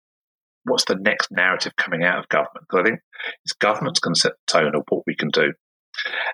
what's 0.65 0.85
the 0.85 0.97
next 0.97 1.31
narrative 1.31 1.75
coming 1.77 2.05
out 2.05 2.19
of 2.19 2.29
government? 2.29 2.67
Because 2.69 2.81
I 2.81 2.89
think 2.89 3.01
it's 3.45 3.55
government's 3.55 4.01
going 4.01 4.15
to 4.15 4.21
set 4.21 4.33
the 4.33 4.53
tone 4.53 4.75
of 4.75 4.83
what 4.89 5.05
we 5.07 5.17
can 5.17 5.31
do. 5.31 5.53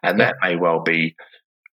And 0.03 0.19
yeah. 0.19 0.27
that 0.27 0.37
may 0.43 0.57
well 0.57 0.83
be 0.83 1.15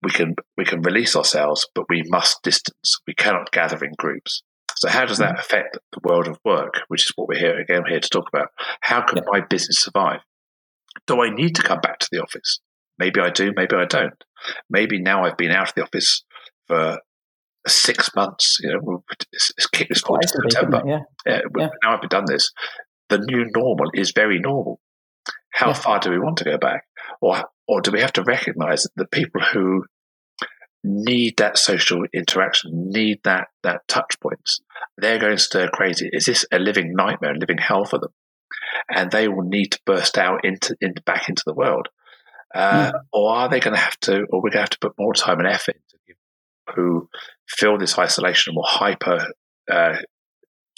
we 0.04 0.12
can 0.12 0.36
we 0.58 0.66
can 0.66 0.82
release 0.82 1.16
ourselves, 1.16 1.68
but 1.76 1.86
we 1.90 2.04
must 2.08 2.42
distance. 2.44 3.00
We 3.08 3.14
cannot 3.14 3.52
gather 3.52 3.84
in 3.84 3.94
groups. 3.98 4.44
So 4.78 4.90
how 4.90 5.06
does 5.06 5.20
that 5.20 5.36
mm. 5.36 5.40
affect 5.40 5.78
the 5.92 6.00
world 6.04 6.28
of 6.28 6.40
work, 6.44 6.82
which 6.88 7.06
is 7.06 7.14
what 7.16 7.28
we're 7.28 7.40
here 7.40 7.60
again 7.60 7.84
here 7.88 8.00
to 8.00 8.10
talk 8.10 8.28
about? 8.34 8.48
How 8.82 9.02
can 9.02 9.18
yeah. 9.18 9.24
my 9.28 9.42
business 9.42 9.82
survive? 9.82 10.22
Do 11.08 11.22
I 11.22 11.30
need 11.30 11.56
to 11.56 11.64
come 11.64 11.80
back 11.80 12.00
to 12.00 12.08
the 12.12 12.22
office? 12.22 12.60
Maybe 13.02 13.20
I 13.20 13.32
do, 13.32 13.52
maybe 13.56 13.76
I 13.76 13.86
don't. 13.86 14.24
Maybe 14.70 15.02
now 15.02 15.24
I've 15.24 15.38
been 15.38 15.52
out 15.52 15.70
of 15.70 15.76
the 15.76 15.82
office 15.84 16.24
for 16.68 17.00
six 17.68 18.16
months. 18.16 18.60
You 18.62 18.74
know, 18.74 19.04
it's, 19.34 19.52
it's 19.58 19.66
kicked 19.68 19.90
this 19.90 20.02
forward 20.02 20.22
to 20.22 20.28
September. 20.28 20.84
Yeah. 20.86 21.00
Yeah, 21.26 21.42
yeah. 21.58 21.70
Now 21.84 21.98
I've 21.98 22.10
done 22.10 22.26
this. 22.28 22.52
The 23.10 23.18
new 23.18 23.46
normal 23.56 23.90
is 23.96 24.14
very 24.16 24.40
normal. 24.40 24.80
How 25.52 25.70
yeah. 25.70 25.74
far 25.74 26.00
do 26.00 26.12
we 26.12 26.20
want 26.20 26.38
to 26.38 26.44
go 26.44 26.58
back, 26.60 26.84
or 27.22 27.44
or 27.68 27.82
do 27.82 27.92
we 27.92 28.02
have 28.02 28.14
to 28.14 28.24
recognise 28.24 28.84
that 28.84 28.96
the 28.96 29.08
people 29.08 29.42
who 29.42 29.86
need 30.84 31.38
that 31.38 31.58
social 31.58 32.06
interaction, 32.14 32.90
need 32.90 33.20
that 33.24 33.48
that 33.64 33.88
touch 33.88 34.20
points, 34.20 34.62
they're 34.98 35.20
going 35.20 35.38
to 35.38 35.44
stir 35.44 35.70
crazy. 35.70 36.10
Is 36.14 36.26
this 36.26 36.46
a 36.52 36.60
living 36.60 36.94
nightmare, 36.96 37.34
a 37.34 37.38
living 37.38 37.58
hell 37.58 37.86
for 37.86 38.00
them? 38.00 38.14
And 38.94 39.12
they 39.12 39.28
will 39.28 39.44
need 39.44 39.74
to 39.74 39.80
burst 39.86 40.18
out 40.18 40.44
into, 40.44 40.76
into 40.82 41.02
back 41.04 41.30
into 41.30 41.44
the 41.46 41.54
world. 41.54 41.88
Uh, 42.54 42.92
mm. 42.92 43.00
Or 43.14 43.34
are 43.34 43.50
they 43.50 43.60
going 43.60 43.76
to 43.76 43.82
have 43.82 44.00
to, 44.02 44.26
or 44.30 44.42
we're 44.42 44.50
going 44.50 44.54
to 44.54 44.60
have 44.60 44.70
to 44.72 44.80
put 44.80 44.94
more 44.98 45.14
time 45.14 45.40
and 45.40 45.48
effort 45.48 45.76
into 45.76 45.98
people 46.06 46.76
who 46.76 47.10
feel 47.48 47.78
this 47.78 47.98
isolation, 47.98 48.54
more 48.54 48.64
hyper 48.68 49.28
uh, 49.72 49.98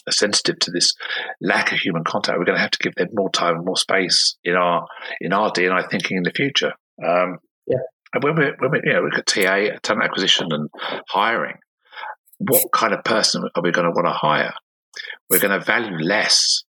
sensitive 0.10 0.60
to 0.60 0.72
this 0.72 0.94
lack 1.42 1.72
of 1.72 1.80
human 1.80 2.04
contact? 2.04 2.38
We're 2.38 2.46
going 2.46 2.58
to 2.58 2.62
have 2.62 2.72
to 2.72 2.80
give 2.80 2.96
them 2.96 3.10
more 3.14 3.30
time 3.32 3.56
and 3.56 3.66
more 3.66 3.78
space 3.78 4.38
in 4.44 4.56
our 4.56 4.88
in 5.20 5.34
our 5.34 5.52
DNI 5.52 5.90
thinking 5.90 6.18
in 6.18 6.24
the 6.24 6.32
future. 6.32 6.74
Um, 7.04 7.40
yeah. 7.68 7.78
And 8.14 8.24
when 8.24 8.36
we 8.36 8.52
when 8.60 8.72
we 8.72 8.82
you 8.84 8.94
know 8.94 9.02
look 9.02 9.18
at 9.18 9.26
TA, 9.26 9.78
talent 9.82 10.04
acquisition, 10.04 10.48
and 10.52 10.70
hiring, 11.10 11.58
what 12.38 12.72
kind 12.72 12.94
of 12.94 13.04
person 13.04 13.44
are 13.56 13.64
we 13.64 13.72
going 13.72 13.88
to 13.88 13.92
want 13.92 14.06
to 14.06 14.12
hire? 14.12 14.54
We're 15.30 15.40
going 15.40 15.58
to 15.58 15.66
value 15.66 15.98
less 15.98 16.64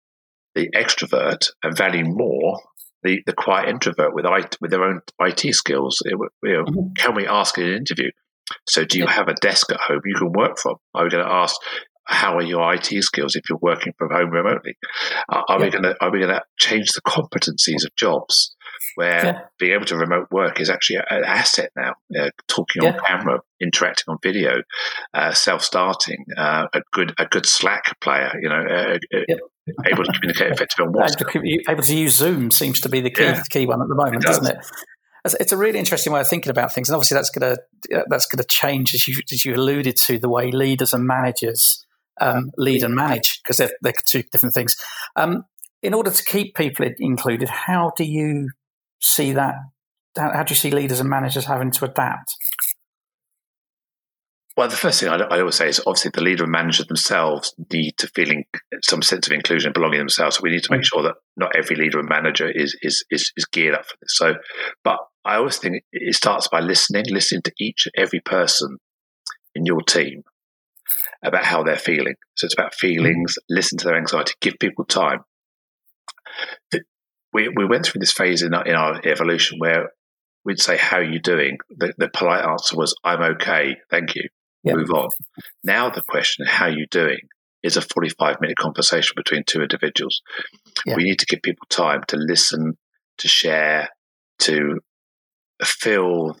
the 0.55 0.69
extrovert 0.75 1.49
and 1.63 1.75
value 1.75 2.05
more 2.05 2.61
the, 3.03 3.21
the 3.25 3.33
quiet 3.33 3.69
introvert 3.69 4.13
with 4.13 4.25
IT, 4.25 4.57
with 4.61 4.71
their 4.71 4.83
own 4.83 5.01
IT 5.19 5.53
skills. 5.53 6.01
It, 6.05 6.17
you 6.43 6.53
know, 6.53 6.63
mm-hmm. 6.63 6.93
Can 6.97 7.15
we 7.15 7.27
ask 7.27 7.57
in 7.57 7.65
an 7.65 7.75
interview? 7.75 8.11
So, 8.67 8.83
do 8.83 8.97
you 8.97 9.07
have 9.07 9.27
a 9.27 9.33
desk 9.35 9.71
at 9.71 9.79
home 9.79 10.01
you 10.05 10.15
can 10.15 10.31
work 10.31 10.57
from? 10.59 10.75
Are 10.93 11.03
we 11.03 11.09
going 11.09 11.25
to 11.25 11.31
ask 11.31 11.55
how 12.05 12.35
are 12.37 12.43
your 12.43 12.73
IT 12.73 12.89
skills 13.03 13.35
if 13.35 13.43
you're 13.49 13.59
working 13.61 13.93
from 13.97 14.09
home 14.11 14.29
remotely? 14.29 14.75
are 15.29 15.45
yeah. 15.49 15.57
we 15.57 15.69
going 15.69 15.83
to 15.83 15.95
are 16.01 16.11
we 16.11 16.19
going 16.19 16.33
to 16.33 16.43
change 16.59 16.91
the 16.91 17.01
competencies 17.01 17.85
of 17.85 17.95
jobs 17.95 18.55
where 18.95 19.25
yeah. 19.25 19.39
being 19.57 19.73
able 19.73 19.85
to 19.85 19.97
remote 19.97 20.27
work 20.29 20.59
is 20.59 20.69
actually 20.69 20.97
an 21.09 21.23
asset 21.23 21.69
now? 21.75 21.93
Uh, 22.17 22.29
talking 22.47 22.83
yeah. 22.83 22.91
on 22.91 22.99
camera, 23.05 23.39
interacting 23.61 24.05
on 24.09 24.17
video, 24.21 24.61
uh, 25.13 25.33
self 25.33 25.63
starting, 25.63 26.25
uh, 26.37 26.67
a 26.73 26.81
good 26.91 27.13
a 27.17 27.25
good 27.25 27.45
Slack 27.45 27.99
player, 28.01 28.33
you 28.41 28.49
know, 28.49 28.97
able 29.85 30.03
to 30.03 30.11
communicate 30.11 30.51
effectively 30.51 30.85
on 30.85 30.93
WhatsApp. 30.93 31.69
Able 31.69 31.83
to 31.83 31.95
use 31.95 32.15
Zoom 32.15 32.51
seems 32.51 32.79
to 32.81 32.89
be 32.89 33.01
the 33.01 33.09
key 33.09 33.33
key 33.49 33.65
one 33.65 33.81
at 33.81 33.87
the 33.87 33.95
moment, 33.95 34.23
it 34.23 34.27
does. 34.27 34.39
doesn't 34.39 34.57
it? 34.57 34.65
It's 35.39 35.53
a 35.53 35.57
really 35.57 35.79
interesting 35.79 36.11
way 36.11 36.19
of 36.19 36.27
thinking 36.27 36.49
about 36.49 36.73
things, 36.73 36.89
and 36.89 36.95
obviously 36.95 37.15
that's 37.15 37.29
going 37.29 37.55
to 37.55 38.03
that's 38.09 38.25
going 38.25 38.41
to 38.41 38.47
change 38.47 38.93
as 38.93 39.07
you 39.07 39.21
as 39.31 39.45
you 39.45 39.55
alluded 39.55 39.95
to 39.97 40.19
the 40.19 40.29
way 40.29 40.51
leaders 40.51 40.93
and 40.93 41.07
managers 41.07 41.85
um, 42.19 42.51
lead 42.57 42.83
and 42.83 42.95
manage 42.95 43.41
because 43.41 43.57
they're, 43.57 43.71
they're 43.81 43.93
two 44.05 44.23
different 44.31 44.53
things. 44.53 44.75
Um, 45.15 45.45
in 45.81 45.93
order 45.93 46.11
to 46.11 46.23
keep 46.23 46.55
people 46.55 46.87
included, 46.99 47.49
how 47.49 47.91
do 47.97 48.03
you 48.03 48.49
see 48.99 49.33
that? 49.33 49.55
How, 50.17 50.31
how, 50.31 50.43
do 50.43 50.51
you 50.51 50.55
see 50.55 50.71
leaders 50.71 50.99
and 50.99 51.09
managers 51.09 51.45
having 51.45 51.71
to 51.71 51.85
adapt? 51.85 52.35
Well, 54.55 54.67
the 54.67 54.75
first 54.75 54.99
thing 54.99 55.09
I, 55.09 55.15
I, 55.15 55.39
always 55.39 55.55
say 55.55 55.67
is 55.67 55.81
obviously 55.87 56.11
the 56.13 56.21
leader 56.21 56.43
and 56.43 56.51
manager 56.51 56.83
themselves 56.83 57.55
need 57.71 57.97
to 57.97 58.07
feeling 58.07 58.45
some 58.83 59.01
sense 59.01 59.25
of 59.25 59.33
inclusion 59.33 59.69
and 59.69 59.73
belonging 59.73 59.97
themselves. 59.97 60.35
So 60.35 60.41
we 60.43 60.51
need 60.51 60.63
to 60.63 60.71
make 60.71 60.81
mm. 60.81 60.85
sure 60.85 61.01
that 61.03 61.15
not 61.35 61.55
every 61.55 61.75
leader 61.75 61.99
and 61.99 62.07
manager 62.07 62.49
is 62.49 62.77
is 62.83 63.03
is, 63.09 63.31
is 63.35 63.45
geared 63.45 63.73
up 63.73 63.85
for 63.85 63.95
this. 63.99 64.15
So, 64.15 64.35
but 64.83 64.99
I 65.25 65.37
always 65.37 65.57
think 65.57 65.83
it 65.91 66.15
starts 66.15 66.47
by 66.49 66.59
listening, 66.59 67.05
listening 67.09 67.41
to 67.43 67.53
each 67.59 67.87
and 67.87 67.93
every 67.97 68.19
person 68.19 68.77
in 69.55 69.65
your 69.65 69.81
team 69.81 70.23
about 71.23 71.45
how 71.45 71.63
they're 71.63 71.77
feeling. 71.77 72.15
So 72.35 72.45
it's 72.45 72.53
about 72.53 72.75
feelings, 72.75 73.33
mm-hmm. 73.33 73.55
listen 73.55 73.77
to 73.79 73.85
their 73.85 73.97
anxiety, 73.97 74.33
give 74.41 74.55
people 74.59 74.85
time. 74.85 75.19
We, 77.31 77.49
we 77.49 77.65
went 77.65 77.85
through 77.85 77.99
this 77.99 78.11
phase 78.11 78.43
in 78.43 78.53
our, 78.53 78.63
in 78.65 78.75
our 78.75 79.01
evolution 79.05 79.57
where 79.57 79.93
we'd 80.45 80.59
say, 80.59 80.77
How 80.77 80.97
are 80.97 81.03
you 81.03 81.19
doing? 81.19 81.57
The, 81.69 81.93
the 81.97 82.09
polite 82.09 82.45
answer 82.45 82.77
was, 82.77 82.95
I'm 83.03 83.21
okay, 83.35 83.77
thank 83.89 84.15
you. 84.15 84.29
Yep. 84.63 84.75
Move 84.75 84.89
on. 84.91 85.09
Now 85.63 85.89
the 85.89 86.03
question, 86.07 86.45
How 86.45 86.65
are 86.65 86.71
you 86.71 86.87
doing? 86.87 87.19
is 87.63 87.77
a 87.77 87.81
45 87.81 88.41
minute 88.41 88.57
conversation 88.57 89.13
between 89.15 89.43
two 89.45 89.61
individuals. 89.61 90.21
Yep. 90.85 90.97
We 90.97 91.03
need 91.03 91.19
to 91.19 91.25
give 91.25 91.41
people 91.41 91.65
time 91.69 92.01
to 92.09 92.17
listen, 92.17 92.77
to 93.19 93.27
share, 93.29 93.89
to 94.39 94.81
feel 95.63 96.37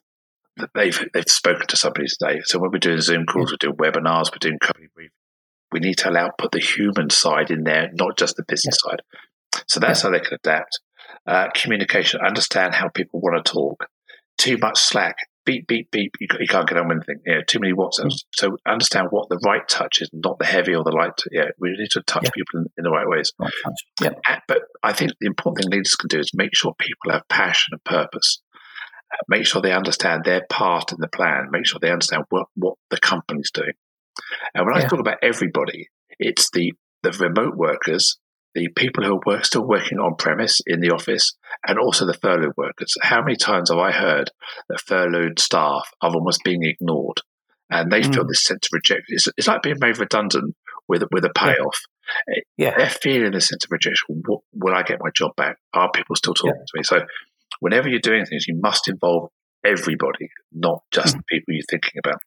that 0.57 0.69
they've 0.75 0.99
they've 1.13 1.29
spoken 1.29 1.65
to 1.67 1.77
somebody 1.77 2.07
today. 2.07 2.41
So 2.43 2.59
when 2.59 2.71
we're 2.71 2.79
doing 2.79 2.99
Zoom 2.99 3.25
calls, 3.25 3.51
we're 3.51 3.57
doing 3.57 3.77
webinars, 3.77 4.31
we're 4.31 4.39
doing 4.39 4.59
company 4.59 4.87
brief. 4.93 5.11
We 5.71 5.79
need 5.79 5.97
to 5.99 6.09
allow 6.09 6.29
put 6.37 6.51
the 6.51 6.59
human 6.59 7.09
side 7.09 7.49
in 7.49 7.63
there, 7.63 7.89
not 7.93 8.17
just 8.17 8.35
the 8.35 8.43
business 8.47 8.77
side. 8.83 9.01
So 9.67 9.79
that's 9.79 10.01
how 10.01 10.11
they 10.11 10.19
can 10.19 10.35
adapt. 10.35 10.79
Uh, 11.25 11.47
communication, 11.55 12.19
understand 12.21 12.75
how 12.75 12.89
people 12.89 13.21
want 13.21 13.43
to 13.43 13.51
talk. 13.51 13.87
Too 14.37 14.57
much 14.57 14.79
slack, 14.79 15.15
beep, 15.45 15.67
beep, 15.67 15.91
beep. 15.91 16.11
You, 16.19 16.27
you 16.39 16.47
can't 16.47 16.67
get 16.67 16.77
on 16.77 16.87
with 16.87 16.97
anything. 16.97 17.21
You 17.25 17.35
know, 17.35 17.41
too 17.47 17.59
many 17.59 17.73
WhatsApps. 17.73 18.05
Mm. 18.05 18.23
So 18.33 18.57
understand 18.67 19.07
what 19.11 19.29
the 19.29 19.39
right 19.45 19.67
touch 19.67 20.01
is, 20.01 20.09
not 20.13 20.39
the 20.39 20.45
heavy 20.45 20.75
or 20.75 20.83
the 20.83 20.91
light. 20.91 21.13
Yeah, 21.31 21.49
we 21.59 21.71
need 21.71 21.91
to 21.91 22.01
touch 22.01 22.23
yeah. 22.25 22.31
people 22.33 22.59
in, 22.61 22.65
in, 22.77 22.83
the 22.83 22.91
right 22.91 23.07
ways. 23.07 23.31
Right 23.39 23.51
yeah. 24.01 24.39
But 24.47 24.63
I 24.81 24.93
think 24.93 25.11
the 25.19 25.27
important 25.27 25.65
thing 25.65 25.71
leaders 25.71 25.95
can 25.95 26.07
do 26.07 26.19
is 26.19 26.31
make 26.33 26.55
sure 26.55 26.73
people 26.79 27.11
have 27.11 27.27
passion 27.29 27.73
and 27.73 27.83
purpose 27.83 28.41
make 29.27 29.45
sure 29.45 29.61
they 29.61 29.73
understand 29.73 30.23
their 30.23 30.45
part 30.49 30.91
in 30.91 30.97
the 30.99 31.07
plan, 31.07 31.47
make 31.51 31.65
sure 31.65 31.79
they 31.79 31.91
understand 31.91 32.23
what, 32.29 32.47
what 32.55 32.75
the 32.89 32.99
company's 32.99 33.51
doing. 33.51 33.73
And 34.53 34.65
when 34.65 34.75
yeah. 34.75 34.85
I 34.85 34.87
talk 34.87 34.99
about 34.99 35.17
everybody, 35.21 35.89
it's 36.19 36.49
the, 36.51 36.73
the 37.01 37.11
remote 37.11 37.55
workers 37.55 38.17
the 38.55 38.69
people 38.75 39.03
who 39.03 39.19
are 39.31 39.43
still 39.43 39.65
working 39.65 39.97
on 39.99 40.15
premise 40.15 40.61
in 40.65 40.79
the 40.79 40.91
office 40.91 41.35
and 41.67 41.79
also 41.79 42.05
the 42.05 42.13
furloughed 42.13 42.53
workers. 42.57 42.95
How 43.01 43.21
many 43.21 43.35
times 43.35 43.69
have 43.69 43.79
I 43.79 43.91
heard 43.91 44.29
that 44.69 44.81
furloughed 44.81 45.39
staff 45.39 45.89
are 46.01 46.13
almost 46.13 46.43
being 46.43 46.63
ignored 46.63 47.21
and 47.69 47.91
they 47.91 48.01
mm. 48.01 48.13
feel 48.13 48.27
this 48.27 48.43
sense 48.43 48.67
of 48.67 48.73
rejection? 48.73 49.05
It's, 49.09 49.27
it's, 49.37 49.47
like 49.47 49.63
being 49.63 49.77
made 49.79 49.97
redundant 49.97 50.55
with, 50.87 51.03
with 51.11 51.25
a 51.25 51.31
payoff. 51.35 51.79
Yeah. 52.57 52.75
They're 52.77 52.89
feeling 52.89 53.31
this 53.31 53.47
sense 53.47 53.65
of 53.65 53.71
rejection. 53.71 54.21
Will 54.53 54.73
I 54.73 54.83
get 54.83 54.99
my 55.01 55.09
job 55.15 55.35
back? 55.35 55.57
Are 55.73 55.89
people 55.91 56.15
still 56.15 56.33
talking 56.33 56.53
yeah. 56.55 56.65
to 56.65 56.77
me? 56.77 56.83
So, 56.83 57.01
whenever 57.59 57.89
you're 57.89 57.99
doing 57.99 58.25
things, 58.25 58.47
you 58.47 58.59
must 58.61 58.87
involve 58.87 59.29
everybody, 59.65 60.29
not 60.51 60.83
just 60.91 61.15
mm. 61.15 61.19
the 61.19 61.23
people 61.29 61.53
you're 61.53 61.63
thinking 61.69 61.99
about. 62.03 62.19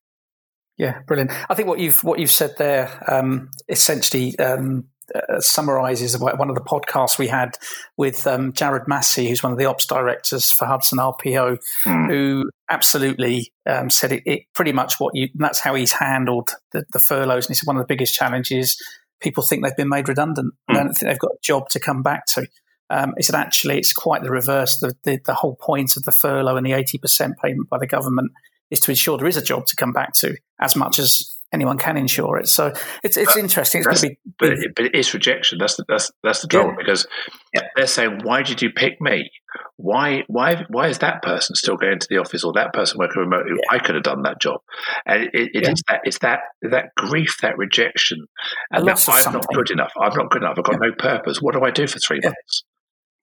Yeah, 0.78 1.00
brilliant. 1.06 1.32
I 1.48 1.54
think 1.54 1.68
what 1.68 1.78
you've 1.78 2.04
what 2.04 2.18
you've 2.18 2.30
said 2.30 2.54
there 2.58 2.90
um, 3.08 3.50
essentially 3.68 4.38
um, 4.38 4.88
uh, 5.14 5.40
summarizes 5.40 6.18
one 6.18 6.48
of 6.48 6.54
the 6.54 6.60
podcasts 6.60 7.18
we 7.18 7.28
had 7.28 7.56
with 7.96 8.26
um, 8.26 8.52
Jared 8.52 8.88
Massey, 8.88 9.28
who's 9.28 9.42
one 9.42 9.52
of 9.52 9.58
the 9.58 9.66
ops 9.66 9.86
directors 9.86 10.50
for 10.50 10.66
Hudson 10.66 10.98
RPO, 10.98 11.58
mm. 11.84 12.08
who 12.08 12.50
absolutely 12.68 13.52
um, 13.66 13.88
said 13.88 14.12
it, 14.12 14.22
it, 14.26 14.42
pretty 14.54 14.72
much 14.72 14.98
what 14.98 15.14
you. 15.14 15.28
that's 15.34 15.60
how 15.60 15.74
he's 15.74 15.92
handled 15.92 16.50
the, 16.72 16.84
the, 16.92 16.98
furloughs, 16.98 17.46
and 17.46 17.54
he 17.54 17.54
said 17.54 17.66
one 17.66 17.76
of 17.76 17.82
the 17.82 17.92
biggest 17.92 18.14
challenges. 18.14 18.80
People 19.20 19.42
think 19.42 19.62
they've 19.62 19.76
been 19.76 19.88
made 19.88 20.08
redundant. 20.08 20.54
Mm. 20.68 20.74
They 20.74 20.80
don't 20.82 20.94
think 20.94 21.10
they've 21.10 21.18
got 21.18 21.32
a 21.32 21.42
job 21.42 21.68
to 21.70 21.80
come 21.80 22.02
back 22.02 22.26
to. 22.34 22.46
Um, 22.90 23.14
he 23.16 23.22
said 23.22 23.34
actually 23.34 23.78
it's 23.78 23.92
quite 23.92 24.22
the 24.22 24.30
reverse. 24.30 24.78
The, 24.78 24.94
the, 25.04 25.20
the 25.24 25.34
whole 25.34 25.56
point 25.56 25.96
of 25.96 26.04
the 26.04 26.12
furlough 26.12 26.56
and 26.56 26.66
the 26.66 26.72
eighty 26.72 26.98
percent 26.98 27.34
payment 27.42 27.68
by 27.68 27.78
the 27.78 27.86
government 27.86 28.32
is 28.70 28.80
to 28.80 28.90
ensure 28.90 29.16
there 29.16 29.28
is 29.28 29.36
a 29.36 29.42
job 29.42 29.66
to 29.66 29.76
come 29.76 29.92
back 29.92 30.12
to, 30.14 30.36
as 30.60 30.74
much 30.74 30.98
as 30.98 31.35
anyone 31.52 31.78
can 31.78 31.96
insure 31.96 32.38
it. 32.38 32.48
So 32.48 32.72
it's 33.02 33.16
it's 33.16 33.36
uh, 33.36 33.40
interesting. 33.40 33.80
It's 33.80 33.86
going 33.86 33.96
to 33.96 34.08
be, 34.08 34.32
but, 34.38 34.52
it, 34.52 34.74
but 34.74 34.84
it 34.86 34.94
is 34.94 35.12
rejection. 35.14 35.58
That's 35.58 35.76
the 35.76 35.84
that's 35.88 36.10
that's 36.22 36.42
the 36.42 36.48
trouble 36.48 36.70
yeah. 36.70 36.76
because 36.78 37.06
yeah. 37.54 37.62
they're 37.76 37.86
saying, 37.86 38.20
"Why 38.22 38.42
did 38.42 38.62
you 38.62 38.70
pick 38.70 39.00
me? 39.00 39.30
Why 39.76 40.24
why 40.26 40.64
why 40.68 40.88
is 40.88 40.98
that 40.98 41.22
person 41.22 41.54
still 41.56 41.76
going 41.76 41.98
to 41.98 42.06
the 42.08 42.18
office 42.18 42.44
or 42.44 42.52
that 42.54 42.72
person 42.72 42.98
working 42.98 43.22
remotely? 43.22 43.52
Yeah. 43.56 43.76
I 43.76 43.78
could 43.78 43.94
have 43.94 44.04
done 44.04 44.22
that 44.22 44.40
job." 44.40 44.60
And 45.04 45.24
it, 45.32 45.50
it 45.54 45.68
is 45.68 45.82
that 45.88 46.00
it's 46.04 46.18
that 46.18 46.40
that 46.62 46.94
grief, 46.96 47.38
that 47.42 47.56
rejection, 47.58 48.26
and 48.70 48.86
that 48.86 49.08
I'm 49.08 49.32
not 49.32 49.46
good 49.52 49.70
enough. 49.70 49.92
I'm 50.00 50.16
not 50.16 50.30
good 50.30 50.42
enough. 50.42 50.58
I've 50.58 50.64
got 50.64 50.80
no 50.80 50.92
purpose. 50.98 51.40
What 51.40 51.54
do 51.54 51.62
I 51.62 51.70
do 51.70 51.86
for 51.86 51.98
three 51.98 52.20
months? 52.22 52.64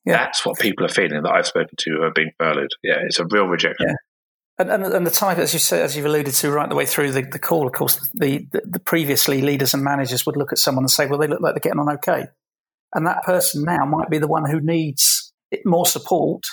That's 0.05 0.45
what 0.45 0.59
people 0.59 0.85
are 0.85 0.89
feeling 0.89 1.23
that 1.23 1.31
I've 1.31 1.47
spoken 1.47 1.75
to 1.77 1.91
who 1.91 2.03
are 2.03 2.11
being 2.11 2.31
furloughed. 2.37 2.71
Yeah, 2.83 2.97
it's 3.05 3.19
a 3.19 3.25
real 3.29 3.45
rejection. 3.45 3.95
And, 4.59 4.69
and, 4.69 4.83
and, 4.83 5.05
the 5.05 5.11
type, 5.11 5.39
as 5.39 5.51
you 5.51 5.59
say, 5.59 5.81
as 5.81 5.95
you've 5.95 6.05
alluded 6.05 6.35
to 6.35 6.51
right 6.51 6.69
the 6.69 6.75
way 6.75 6.85
through 6.85 7.11
the, 7.11 7.23
the 7.23 7.39
call, 7.39 7.65
of 7.65 7.73
course, 7.73 7.95
the, 8.13 8.47
the, 8.51 8.61
the, 8.63 8.79
previously 8.79 9.41
leaders 9.41 9.73
and 9.73 9.83
managers 9.83 10.27
would 10.27 10.37
look 10.37 10.51
at 10.51 10.59
someone 10.59 10.83
and 10.83 10.91
say, 10.91 11.07
well, 11.07 11.17
they 11.17 11.25
look 11.25 11.41
like 11.41 11.55
they're 11.55 11.59
getting 11.59 11.79
on 11.79 11.89
okay. 11.95 12.25
And 12.93 13.07
that 13.07 13.23
person 13.23 13.63
now 13.63 13.85
might 13.85 14.11
be 14.11 14.19
the 14.19 14.27
one 14.27 14.47
who 14.47 14.61
needs 14.61 15.33
more 15.65 15.87
support 15.87 16.43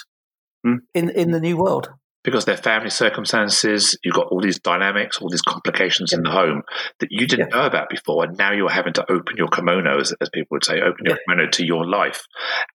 mm. 0.66 0.78
in, 0.94 1.10
in 1.10 1.30
the 1.30 1.40
new 1.40 1.58
world. 1.58 1.90
Because 2.22 2.44
their 2.46 2.56
family 2.56 2.90
circumstances, 2.90 3.98
you've 4.02 4.14
got 4.14 4.28
all 4.28 4.40
these 4.40 4.58
dynamics, 4.58 5.18
all 5.20 5.30
these 5.30 5.42
complications 5.42 6.12
yeah. 6.12 6.18
in 6.18 6.22
the 6.22 6.30
home 6.30 6.62
that 7.00 7.08
you 7.10 7.26
didn't 7.26 7.50
yeah. 7.50 7.60
know 7.60 7.66
about 7.66 7.90
before. 7.90 8.24
And 8.24 8.36
now 8.36 8.52
you're 8.52 8.70
having 8.70 8.92
to 8.94 9.12
open 9.12 9.36
your 9.36 9.48
kimono, 9.48 10.00
as, 10.00 10.14
as 10.20 10.28
people 10.30 10.56
would 10.56 10.64
say, 10.64 10.80
open 10.80 11.04
your 11.04 11.16
yeah. 11.16 11.22
kimono 11.26 11.50
to 11.50 11.66
your 11.66 11.86
life 11.86 12.22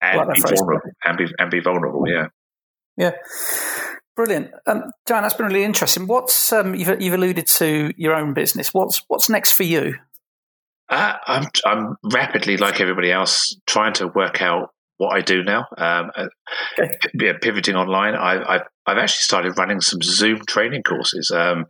and, 0.01 0.33
be 0.33 0.41
vulnerable, 0.41 0.89
and, 1.03 1.17
be, 1.17 1.27
and 1.37 1.51
be 1.51 1.59
vulnerable. 1.59 2.03
Yeah. 2.07 2.27
Yeah. 2.97 3.11
Brilliant, 4.15 4.51
um, 4.65 4.91
Joanne. 5.05 5.23
That's 5.23 5.33
been 5.33 5.47
really 5.47 5.63
interesting. 5.63 6.07
What's 6.07 6.53
um, 6.53 6.73
you've, 6.73 7.01
you've 7.01 7.13
alluded 7.13 7.47
to 7.47 7.93
your 7.97 8.15
own 8.15 8.33
business. 8.33 8.73
What's 8.73 9.03
what's 9.07 9.29
next 9.29 9.51
for 9.51 9.63
you? 9.63 9.95
Uh, 10.87 11.15
I'm 11.25 11.47
I'm 11.65 11.95
rapidly, 12.03 12.57
like 12.57 12.79
everybody 12.79 13.11
else, 13.11 13.55
trying 13.65 13.93
to 13.93 14.07
work 14.07 14.41
out 14.41 14.69
what 14.97 15.15
I 15.15 15.21
do 15.21 15.43
now. 15.43 15.65
Um, 15.77 16.11
uh, 16.15 16.27
okay. 16.79 16.97
p- 17.17 17.33
pivoting 17.41 17.75
online, 17.75 18.15
I, 18.15 18.55
I've 18.55 18.61
I've 18.87 18.97
actually 18.97 19.21
started 19.21 19.57
running 19.57 19.81
some 19.81 19.99
Zoom 20.03 20.41
training 20.47 20.83
courses. 20.83 21.31
Um, 21.31 21.65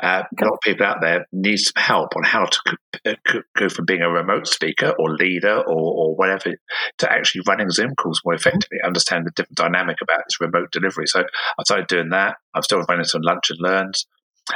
uh, 0.00 0.24
okay. 0.32 0.42
A 0.42 0.44
lot 0.44 0.54
of 0.54 0.60
people 0.64 0.84
out 0.84 1.00
there 1.00 1.26
need 1.32 1.58
some 1.58 1.80
help 1.80 2.16
on 2.16 2.24
how 2.24 2.46
to 2.46 2.76
uh, 3.06 3.14
go 3.56 3.68
from 3.68 3.84
being 3.84 4.02
a 4.02 4.10
remote 4.10 4.48
speaker 4.48 4.92
or 4.98 5.14
leader 5.14 5.58
or, 5.58 5.62
or 5.64 6.16
whatever 6.16 6.56
to 6.98 7.12
actually 7.12 7.42
running 7.46 7.70
Zoom 7.70 7.94
calls 7.94 8.20
more 8.24 8.34
effectively, 8.34 8.78
mm-hmm. 8.78 8.86
understand 8.88 9.26
the 9.26 9.30
different 9.30 9.56
dynamic 9.56 9.98
about 10.02 10.24
this 10.26 10.40
remote 10.40 10.72
delivery. 10.72 11.06
So 11.06 11.20
I 11.20 11.62
started 11.62 11.86
doing 11.86 12.10
that. 12.10 12.36
I'm 12.52 12.62
still 12.62 12.80
running 12.80 13.04
some 13.04 13.22
lunch 13.22 13.50
and 13.50 13.60
learns. 13.60 14.06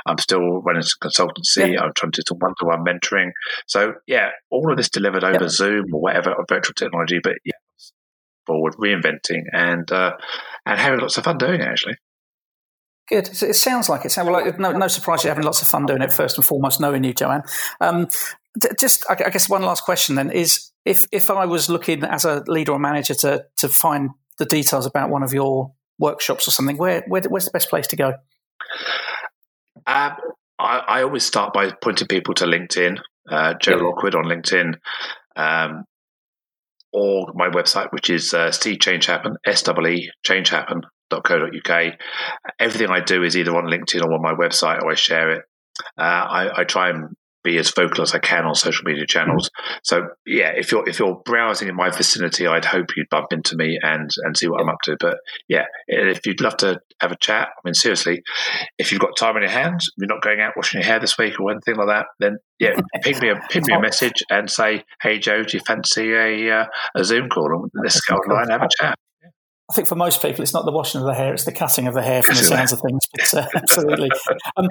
I'm 0.06 0.18
still 0.18 0.62
running 0.62 0.82
some 0.82 0.98
consultancy. 1.10 1.74
Yeah. 1.74 1.82
I'm 1.82 1.92
trying 1.94 2.12
to 2.12 2.22
do 2.22 2.24
some 2.26 2.38
one-to-one 2.38 2.84
mentoring. 2.84 3.30
So 3.66 3.94
yeah, 4.06 4.30
all 4.50 4.70
of 4.70 4.76
this 4.76 4.88
delivered 4.88 5.24
over 5.24 5.44
yeah. 5.44 5.48
Zoom 5.48 5.86
or 5.92 6.00
whatever 6.00 6.34
virtual 6.48 6.74
technology. 6.74 7.20
But 7.22 7.34
yeah, 7.44 7.52
forward, 8.50 8.74
reinventing, 8.74 9.44
and 9.52 9.90
uh, 9.92 10.16
and 10.66 10.80
having 10.80 10.98
lots 10.98 11.16
of 11.16 11.24
fun 11.24 11.38
doing 11.38 11.60
it. 11.60 11.68
Actually, 11.68 11.96
good. 13.08 13.28
It 13.28 13.54
sounds 13.54 13.88
like 13.88 14.04
it. 14.04 14.10
Sounds 14.10 14.28
like 14.28 14.58
no, 14.58 14.72
no 14.72 14.88
surprise 14.88 15.22
you're 15.22 15.30
having 15.30 15.44
lots 15.44 15.62
of 15.62 15.68
fun 15.68 15.86
doing 15.86 16.02
it. 16.02 16.12
First 16.12 16.36
and 16.36 16.44
foremost, 16.44 16.80
knowing 16.80 17.04
you, 17.04 17.14
Joanne. 17.14 17.44
Um, 17.80 18.08
just, 18.80 19.06
I 19.08 19.14
guess, 19.14 19.48
one 19.48 19.62
last 19.62 19.84
question 19.84 20.16
then 20.16 20.30
is: 20.32 20.72
if 20.84 21.06
if 21.12 21.30
I 21.30 21.46
was 21.46 21.70
looking 21.70 22.02
as 22.02 22.24
a 22.24 22.42
leader 22.48 22.72
or 22.72 22.78
manager 22.80 23.14
to 23.14 23.44
to 23.58 23.68
find 23.68 24.10
the 24.38 24.46
details 24.46 24.86
about 24.86 25.10
one 25.10 25.22
of 25.22 25.32
your 25.32 25.72
workshops 25.98 26.48
or 26.48 26.50
something, 26.50 26.76
where, 26.76 27.04
where 27.06 27.22
where's 27.28 27.44
the 27.44 27.52
best 27.52 27.70
place 27.70 27.86
to 27.88 27.96
go? 27.96 28.14
Um, 29.86 30.16
I, 30.58 30.78
I, 30.88 31.02
always 31.02 31.24
start 31.24 31.52
by 31.52 31.72
pointing 31.82 32.08
people 32.08 32.34
to 32.34 32.44
LinkedIn. 32.44 32.98
Uh, 33.28 33.54
Jo 33.54 33.76
yeah. 33.76 33.82
Lockwood 33.82 34.14
on 34.14 34.24
LinkedIn. 34.24 34.74
Um, 35.36 35.84
or 36.92 37.32
my 37.34 37.48
website, 37.48 37.92
which 37.92 38.10
is 38.10 38.34
uh, 38.34 38.50
see 38.50 38.76
change 38.76 39.06
happen, 39.06 39.36
S 39.46 39.62
E 39.68 40.10
changehappen.co.uk. 40.26 41.94
Everything 42.58 42.90
I 42.90 43.00
do 43.00 43.22
is 43.22 43.36
either 43.36 43.56
on 43.56 43.66
LinkedIn 43.66 44.02
or 44.04 44.14
on 44.14 44.22
my 44.22 44.34
website, 44.34 44.82
or 44.82 44.90
I 44.92 44.94
share 44.94 45.30
it. 45.32 45.42
Uh, 45.96 46.02
I, 46.02 46.60
I, 46.60 46.64
try 46.64 46.90
and 46.90 47.16
be 47.42 47.58
as 47.58 47.70
vocal 47.70 48.02
as 48.02 48.14
I 48.14 48.18
can 48.18 48.44
on 48.44 48.54
social 48.54 48.84
media 48.84 49.06
channels. 49.06 49.50
So 49.82 50.08
yeah, 50.26 50.52
if 50.56 50.72
you're 50.72 50.88
if 50.88 50.98
you're 50.98 51.20
browsing 51.24 51.68
in 51.68 51.76
my 51.76 51.90
vicinity, 51.90 52.46
I'd 52.46 52.64
hope 52.64 52.96
you'd 52.96 53.08
bump 53.10 53.32
into 53.32 53.56
me 53.56 53.78
and 53.82 54.10
and 54.24 54.36
see 54.36 54.48
what 54.48 54.60
I'm 54.60 54.68
up 54.68 54.80
to. 54.84 54.96
But 54.98 55.18
yeah, 55.48 55.64
if 55.86 56.26
you'd 56.26 56.40
love 56.40 56.56
to 56.58 56.80
have 57.00 57.12
a 57.12 57.16
chat, 57.16 57.48
I 57.48 57.60
mean 57.64 57.74
seriously, 57.74 58.22
if 58.78 58.92
you've 58.92 59.00
got 59.00 59.16
time 59.16 59.36
on 59.36 59.42
your 59.42 59.50
hands, 59.50 59.90
you're 59.96 60.08
not 60.08 60.22
going 60.22 60.40
out 60.40 60.56
washing 60.56 60.80
your 60.80 60.86
hair 60.86 61.00
this 61.00 61.16
week 61.18 61.40
or 61.40 61.50
anything 61.50 61.76
like 61.76 61.88
that, 61.88 62.06
then 62.18 62.38
yeah, 62.58 62.80
ping 63.02 63.18
me 63.20 63.30
a 63.30 63.36
ping 63.50 63.64
me 63.66 63.74
a 63.74 63.80
message 63.80 64.22
and 64.30 64.50
say, 64.50 64.84
hey 65.02 65.18
Jo, 65.18 65.42
do 65.42 65.56
you 65.56 65.62
fancy 65.66 66.12
a 66.12 66.60
uh, 66.60 66.66
a 66.94 67.04
Zoom 67.04 67.28
call 67.28 67.46
and 67.46 67.70
let's 67.82 68.00
go 68.00 68.16
online 68.16 68.42
and 68.42 68.52
have 68.52 68.62
a 68.62 68.68
chat. 68.78 68.98
I 69.70 69.72
think 69.72 69.86
for 69.86 69.94
most 69.94 70.20
people, 70.20 70.42
it's 70.42 70.52
not 70.52 70.64
the 70.64 70.72
washing 70.72 71.00
of 71.00 71.06
the 71.06 71.14
hair; 71.14 71.32
it's 71.32 71.44
the 71.44 71.52
cutting 71.52 71.86
of 71.86 71.94
the 71.94 72.02
hair, 72.02 72.24
from 72.24 72.34
the 72.34 72.42
sounds 72.42 72.72
of 72.72 72.80
things. 72.80 73.08
But 73.32 73.34
uh, 73.34 73.48
absolutely, 73.54 74.10
um, 74.56 74.68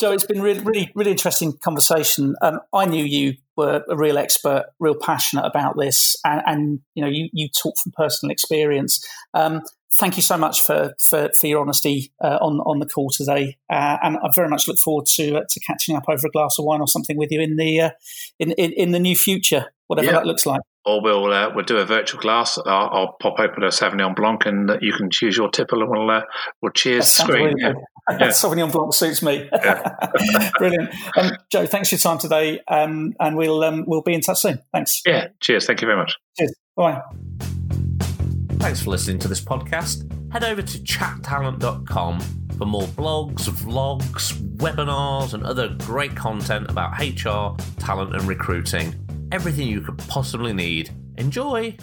Jo, 0.00 0.12
it's 0.12 0.24
been 0.24 0.40
really, 0.40 0.60
really, 0.60 0.90
really 0.94 1.10
interesting 1.10 1.52
conversation. 1.62 2.34
Um, 2.40 2.60
I 2.72 2.86
knew 2.86 3.04
you 3.04 3.34
were 3.56 3.84
a 3.90 3.96
real 3.96 4.16
expert, 4.16 4.66
real 4.80 4.94
passionate 4.94 5.44
about 5.44 5.74
this, 5.78 6.16
and, 6.24 6.42
and 6.46 6.80
you 6.94 7.02
know, 7.02 7.10
you 7.10 7.28
you 7.32 7.48
talk 7.50 7.74
from 7.78 7.92
personal 7.92 8.32
experience. 8.32 9.06
Um, 9.34 9.60
thank 9.98 10.16
you 10.16 10.22
so 10.22 10.38
much 10.38 10.62
for 10.62 10.94
for, 10.98 11.28
for 11.38 11.46
your 11.46 11.60
honesty 11.60 12.10
uh, 12.24 12.38
on 12.40 12.60
on 12.60 12.78
the 12.78 12.86
call 12.86 13.10
today, 13.10 13.58
uh, 13.70 13.98
and 14.02 14.16
I 14.16 14.30
very 14.34 14.48
much 14.48 14.66
look 14.66 14.78
forward 14.78 15.04
to 15.16 15.40
uh, 15.40 15.44
to 15.46 15.60
catching 15.60 15.94
up 15.94 16.04
over 16.08 16.26
a 16.26 16.30
glass 16.30 16.58
of 16.58 16.64
wine 16.64 16.80
or 16.80 16.88
something 16.88 17.18
with 17.18 17.30
you 17.30 17.42
in 17.42 17.56
the 17.56 17.80
uh, 17.80 17.90
in, 18.38 18.52
in, 18.52 18.72
in 18.72 18.90
the 18.92 18.98
new 18.98 19.14
future, 19.14 19.66
whatever 19.88 20.06
yeah. 20.06 20.12
that 20.12 20.26
looks 20.26 20.46
like 20.46 20.62
or 20.88 21.02
we'll 21.02 21.30
uh, 21.30 21.50
we'll 21.54 21.64
do 21.64 21.76
a 21.76 21.84
virtual 21.84 22.20
glass. 22.20 22.58
I'll, 22.64 22.88
I'll, 22.90 23.16
pop 23.20 23.38
open 23.38 23.62
a 23.62 23.66
Sauvignon 23.66 24.16
Blanc, 24.16 24.46
and 24.46 24.70
you 24.80 24.94
can 24.94 25.10
choose 25.10 25.36
your 25.36 25.50
tipple, 25.50 25.82
and 25.82 25.90
we'll 25.90 26.10
uh, 26.10 26.22
we'll 26.62 26.72
cheers 26.72 27.06
screen. 27.06 27.58
Yeah. 27.58 27.74
yeah. 28.10 28.16
Sauvignon 28.28 28.72
Blanc 28.72 28.94
suits 28.94 29.22
me. 29.22 29.48
Yeah. 29.52 30.50
Brilliant, 30.58 30.90
um, 31.16 31.32
Jo. 31.52 31.66
Thanks 31.66 31.90
for 31.90 31.96
your 31.96 32.00
time 32.00 32.18
today, 32.18 32.60
um, 32.68 33.14
and 33.20 33.36
we'll 33.36 33.62
um, 33.62 33.84
we'll 33.86 34.02
be 34.02 34.14
in 34.14 34.22
touch 34.22 34.40
soon. 34.40 34.60
Thanks. 34.72 35.02
Yeah. 35.04 35.28
Cheers. 35.40 35.66
Thank 35.66 35.82
you 35.82 35.86
very 35.86 35.98
much. 35.98 36.14
Cheers. 36.38 36.54
Bye. 36.74 37.02
Thanks 38.58 38.82
for 38.82 38.90
listening 38.90 39.18
to 39.20 39.28
this 39.28 39.42
podcast. 39.42 40.10
Head 40.32 40.42
over 40.42 40.62
to 40.62 40.78
chattalent.com 40.78 42.20
for 42.58 42.66
more 42.66 42.82
blogs, 42.82 43.48
vlogs, 43.48 44.32
webinars, 44.56 45.34
and 45.34 45.44
other 45.44 45.68
great 45.78 46.16
content 46.16 46.68
about 46.70 46.98
HR, 46.98 47.56
talent, 47.78 48.14
and 48.14 48.22
recruiting 48.24 48.94
everything 49.32 49.68
you 49.68 49.80
could 49.80 49.98
possibly 49.98 50.52
need. 50.52 50.90
Enjoy! 51.16 51.76